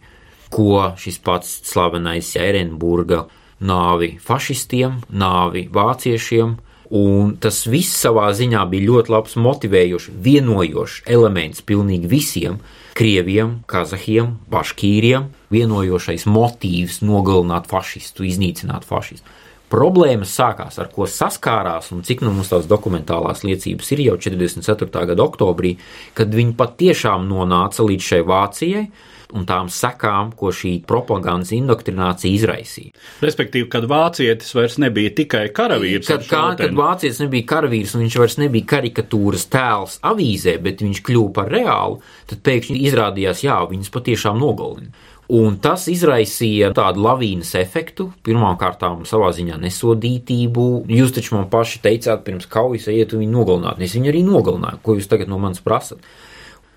ko 0.52 0.94
šis 0.96 1.20
pats 1.24 1.50
slavenais 1.68 2.32
Ērenburga 2.40 3.26
nāvi 3.60 4.14
fašistiem, 4.22 5.02
nāvi 5.12 5.66
vāciešiem, 5.74 6.56
un 6.96 7.34
tas 7.42 7.66
viss 7.68 8.00
savā 8.00 8.30
ziņā 8.32 8.64
bija 8.70 8.88
ļoti 8.88 9.12
labs 9.12 9.36
motivējošs, 9.36 10.12
vienojošs 10.24 11.02
elements 11.12 11.64
pilnīgi 11.68 12.08
visiem 12.08 12.60
krieviem, 12.96 13.58
kazahiem, 13.68 14.36
baškīriem, 14.52 15.28
vienojošais 15.52 16.26
motīvs 16.28 17.02
nogalināt 17.04 17.68
fašistu, 17.70 18.26
iznīcināt 18.28 18.86
fašistu. 18.88 19.36
Problēmas 19.68 20.32
sākās, 20.32 20.78
ar 20.80 20.88
ko 20.88 21.04
saskārās, 21.04 21.90
un 21.92 22.00
cik 22.06 22.22
nu 22.24 22.32
mums 22.32 22.48
tās 22.48 22.64
dokumentālās 22.70 23.42
liecības 23.44 23.90
ir 23.92 24.00
jau 24.06 24.16
44. 24.16 24.88
gada 25.10 25.24
oktobrī, 25.26 25.74
kad 26.16 26.32
viņi 26.32 26.56
patiešām 26.56 27.26
nonāca 27.28 27.84
līdz 27.84 28.06
šai 28.06 28.22
Vācijai, 28.30 28.86
un 29.36 29.44
tām 29.48 29.68
sekām, 29.72 30.30
ko 30.36 30.52
šī 30.54 30.78
propagandas 30.88 31.52
indoktrinācija 31.56 32.32
izraisīja. 32.38 32.94
Respektīvi, 33.24 33.68
kad 33.72 33.84
vācietis 33.90 34.54
vairs 34.56 34.78
nebija 34.80 35.12
tikai 35.18 35.44
karavīrs. 35.54 36.08
Kad, 36.08 36.24
kā, 36.30 36.44
kad 36.60 36.72
vācietis 36.76 37.20
nebija 37.24 37.48
karavīrs 37.52 37.94
un 37.96 38.06
viņš 38.06 38.18
vairs 38.22 38.38
nebija 38.40 38.70
karikatūras 38.76 39.48
tēls 39.52 39.98
avīzē, 40.08 40.56
bet 40.64 40.84
viņš 40.84 41.04
kļuva 41.04 41.34
par 41.40 41.52
reālu, 41.52 42.00
tad 42.30 42.42
pēkšņi 42.48 42.80
izrādījās, 42.88 43.44
jā, 43.44 43.60
viņas 43.68 43.94
patiešām 43.94 44.40
nogalina. 44.40 44.92
Un 45.28 45.58
tas 45.60 45.82
izraisīja 45.92 46.70
tādu 46.72 47.02
lavīnas 47.04 47.50
efektu, 47.60 48.06
pirmkārt, 48.24 48.80
savā 49.10 49.28
ziņā 49.36 49.58
nesodītību. 49.60 50.64
Jūs 50.88 51.12
taču 51.18 51.34
man 51.36 51.50
paši 51.52 51.82
teicāt, 51.84 52.22
pirms 52.24 52.48
kaujas 52.48 52.88
ejiet 52.88 53.12
viņu 53.12 53.34
nogalināt. 53.34 53.82
Es 53.84 53.92
viņu 53.92 54.08
arī 54.08 54.22
nogalināju. 54.24 54.80
Ko 54.80 54.96
jūs 54.96 55.10
tagad 55.10 55.28
no 55.28 55.36
manis 55.42 55.60
prasat? 55.60 56.00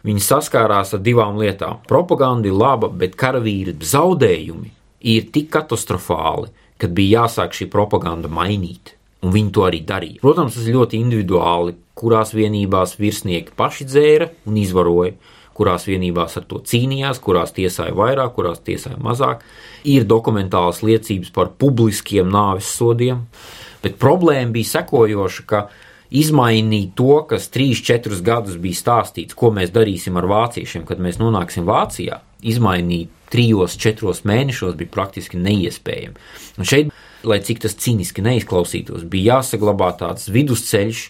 Viņi 0.08 0.24
saskārās 0.26 0.96
ar 0.98 1.04
divām 1.06 1.38
lietām. 1.38 1.82
Propaganda 1.90 2.50
ir 2.50 2.58
laba, 2.58 2.90
bet 2.90 3.18
karavīri 3.20 3.76
zaudējumi 3.78 4.72
ir 5.12 5.28
tik 5.34 5.52
katastrofāli, 5.54 6.50
ka 6.82 6.90
bija 6.90 7.26
jāsāk 7.26 7.54
šī 7.58 7.70
propaganda 7.74 8.32
mainīt. 8.32 8.96
Un 9.22 9.36
viņi 9.36 9.52
to 9.54 9.68
arī 9.68 9.84
darīja. 9.86 10.22
Protams, 10.24 10.56
tas 10.58 10.66
ir 10.66 10.80
ļoti 10.80 10.98
individuāli, 10.98 11.76
kurās 11.94 12.34
vienībās 12.34 12.96
virsnieki 12.98 13.54
paši 13.58 13.86
dzēra 13.86 14.32
un 14.50 14.58
izvaroja 14.58 15.14
kurās 15.62 15.86
vienībās 15.86 16.40
ar 16.40 16.48
to 16.50 16.62
cīnījās, 16.66 17.20
kurās 17.24 17.54
tiesāja 17.56 17.94
vairāk, 17.98 18.34
kurās 18.38 18.64
tiesāja 18.66 19.00
mazāk. 19.04 19.44
Ir 19.88 20.08
dokumentālas 20.10 20.82
liecības 20.86 21.32
par 21.36 21.52
publiskiem 21.62 22.30
nāves 22.32 22.72
sodiem, 22.78 23.26
bet 23.84 24.00
problēma 24.02 24.56
bija 24.56 24.78
sekojoša, 24.78 25.48
ka 25.50 25.66
izmainīt 26.12 26.92
to, 27.00 27.22
kas 27.30 27.48
3-4 27.54 28.20
gadus 28.26 28.60
bija 28.62 28.80
stāstīts, 28.80 29.38
ko 29.38 29.52
mēs 29.56 29.72
darīsim 29.74 30.20
ar 30.20 30.28
vāciešiem, 30.30 30.84
kad 30.88 31.00
mēs 31.04 31.22
nonāksim 31.22 31.68
Vācijā, 31.68 32.20
izmainīt 32.44 33.12
trijos, 33.32 33.78
četros 33.80 34.26
mēnešos 34.28 34.76
bija 34.80 34.92
praktiski 34.92 35.40
neiespējami. 35.40 36.20
Un 36.60 36.68
šeit, 36.68 36.92
lai 37.24 37.40
cik 37.46 37.64
tas 37.64 37.78
cīniski 37.80 38.24
neizklausītos, 38.26 39.08
bija 39.08 39.38
jāsaglabā 39.38 39.94
tāds 40.02 40.28
vidusceļš 40.34 41.06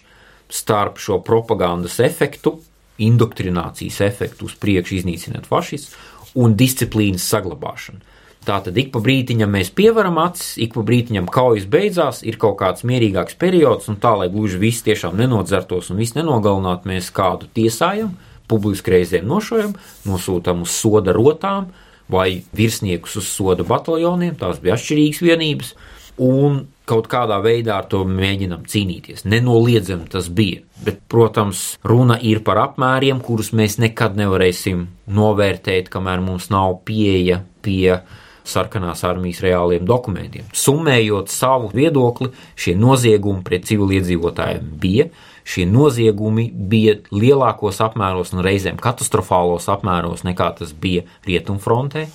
starp 0.52 1.00
šo 1.02 1.18
propagandas 1.26 1.98
efektu, 2.04 2.60
indoktrinācijas 3.02 4.02
efektu 4.06 4.46
uz 4.46 4.54
priekšu 4.60 5.00
iznīcināt 5.00 5.48
fašistus 5.50 5.96
un 6.38 6.54
disciplīnas 6.56 7.24
saglabāšanu. 7.32 8.04
Tātad 8.42 8.74
ik 8.80 8.88
pa 8.90 8.98
brītiņam 9.02 9.52
mēs 9.54 9.70
pievaram 9.70 10.16
acis, 10.18 10.56
ik 10.64 10.72
pa 10.74 10.82
brītiņam 10.86 11.28
kaujas 11.30 11.68
beidzās, 11.70 12.24
ir 12.26 12.40
kaut 12.42 12.56
kāds 12.58 12.82
mierīgāks 12.88 13.38
periods, 13.38 13.86
un 13.92 14.00
tā, 14.02 14.16
lai 14.18 14.26
gluži 14.32 14.58
viss 14.58 14.82
tiešām 14.82 15.14
nenodzertos 15.20 15.92
un 15.92 16.00
viss 16.02 16.16
nenogalinātu, 16.16 16.90
mēs 16.90 17.12
kādu 17.14 17.46
tiesājam, 17.54 18.16
publiski 18.50 18.96
reizēm 18.96 19.28
nošojam, 19.30 19.76
nosūtām 20.08 20.64
uz 20.66 20.74
soda 20.74 21.14
rotām 21.14 21.70
vai 22.10 22.42
virsniekus 22.56 23.14
uz 23.22 23.30
soda 23.30 23.64
bataljoniem, 23.68 24.34
tās 24.40 24.58
bija 24.62 24.74
atšķirīgas 24.74 25.22
vienības, 25.22 25.74
un 26.22 26.64
kaut 26.88 27.06
kādā 27.10 27.38
veidā 27.44 27.76
ar 27.78 27.86
to 27.88 28.02
mēģinam 28.08 28.66
cīnīties. 28.68 29.22
Nenoliedzami 29.30 30.10
tas 30.10 30.26
bija. 30.34 30.64
Bet, 30.82 30.98
protams, 31.08 31.62
runa 31.86 32.18
ir 32.18 32.42
par 32.44 32.58
apmēriem, 32.64 33.22
kurus 33.22 33.52
mēs 33.56 33.78
nekad 33.80 34.18
nevarēsim 34.18 34.88
novērtēt, 35.14 35.88
kamēr 35.92 36.24
mums 36.24 36.50
nav 36.52 36.80
pieeja 36.88 37.44
pie 37.62 38.00
sarkanās 38.48 39.04
armijas 39.06 39.42
reāliem 39.44 39.84
dokumentiem. 39.88 40.48
Summējot 40.56 41.30
savu 41.32 41.70
viedokli, 41.74 42.32
šie 42.58 42.74
noziegumi 42.78 43.44
pret 43.46 43.68
civiliedzīvotājiem 43.70 44.72
bija. 44.82 45.08
Šie 45.42 45.64
noziegumi 45.66 46.48
bija 46.54 47.00
lielākos 47.10 47.80
apmēros 47.82 48.30
un 48.34 48.44
reizēm 48.46 48.78
katastrofālos 48.82 49.66
apmēros 49.72 50.22
nekā 50.26 50.52
tas 50.60 50.74
bija 50.74 51.02
Rietumfrontē. 51.26 52.06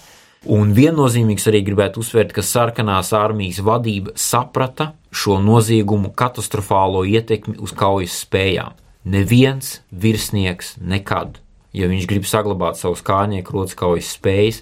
Un 0.47 0.71
viennozīmīgs 0.71 1.49
arī 1.49 1.63
gribētu 1.65 1.99
uzsvērt, 1.99 2.31
ka 2.35 2.43
sarkanās 2.45 3.09
armijas 3.17 3.59
vadība 3.65 4.13
saprata 4.15 4.93
šo 5.11 5.41
noziegumu 5.43 6.13
katastrofālo 6.15 7.01
ietekmi 7.09 7.57
uz 7.63 7.73
kaujas 7.75 8.21
spējām. 8.23 8.77
Neviens 9.07 9.81
virsnieks 9.91 10.75
nekad, 10.79 11.39
ja 11.75 11.89
viņš 11.89 12.07
grib 12.07 12.27
saglabāt 12.27 12.79
savus 12.79 13.03
kājnieku 13.07 13.55
rotas 13.55 13.75
kaujas 13.79 14.13
spējas, 14.15 14.61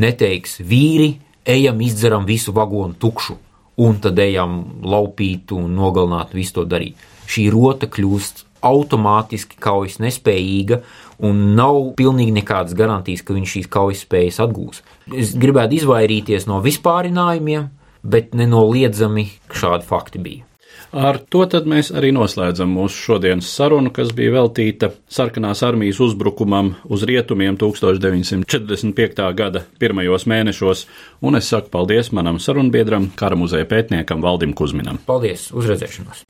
neteiks 0.00 0.58
vīri, 0.64 1.12
ejam 1.48 1.80
izdzeram 1.84 2.26
visu 2.28 2.52
vagonu 2.56 2.96
tukšu, 3.00 3.38
un 3.84 4.00
tad 4.02 4.18
ejam 4.18 4.60
laupīt 4.82 5.52
un 5.56 5.70
nogalināt 5.78 6.34
visu 6.36 6.60
to 6.60 6.66
darīt. 6.68 6.98
Šī 7.28 7.48
rota 7.52 7.88
kļūst 7.90 8.44
automātiski 8.64 9.58
kaujas 9.62 9.98
nespējīga, 10.02 10.80
un 11.22 11.54
nav 11.58 11.78
pilnīgi 11.98 12.34
nekādas 12.40 12.74
garantijas, 12.78 13.22
ka 13.22 13.36
viņš 13.36 13.54
šīs 13.54 13.70
kaujas 13.70 14.02
spējas 14.06 14.40
atgūs. 14.44 14.82
Es 15.14 15.34
gribētu 15.38 15.78
izvairīties 15.78 16.48
no 16.50 16.58
vispārinājumiem, 16.64 17.70
bet 18.02 18.34
nenoliedzami 18.38 19.28
šādi 19.54 19.88
fakti 19.88 20.22
bija. 20.22 20.47
Ar 20.92 21.18
to 21.28 21.44
mēs 21.68 21.90
arī 21.92 22.10
noslēdzam 22.16 22.70
mūsu 22.72 22.96
šodienas 22.96 23.48
sarunu, 23.52 23.92
kas 23.92 24.12
bija 24.16 24.32
veltīta 24.38 24.90
sarkanās 25.08 25.62
armijas 25.62 26.00
uzbrukumam 26.00 26.74
uz 26.88 27.04
rietumiem 27.04 27.58
1945. 27.60 29.34
gada 29.36 29.64
pirmajos 29.78 30.24
mēnešos, 30.24 30.86
un 31.20 31.36
es 31.36 31.48
saku 31.48 31.68
paldies 31.68 32.12
manam 32.12 32.40
sarunbiedram, 32.40 33.10
kara 33.16 33.36
muzeja 33.36 33.68
pētniekam 33.68 34.24
Valdim 34.24 34.54
Kusminam. 34.56 35.00
Paldies, 35.06 35.50
uzredzēšanos! 35.52 36.24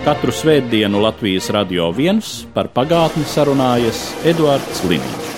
Katru 0.00 0.32
svētdienu 0.32 1.02
Latvijas 1.04 1.50
radio 1.52 1.90
viens 1.92 2.46
par 2.54 2.72
pagātni 2.72 3.26
sarunājas 3.28 4.06
Eduards 4.24 4.80
Līniņš. 4.88 5.29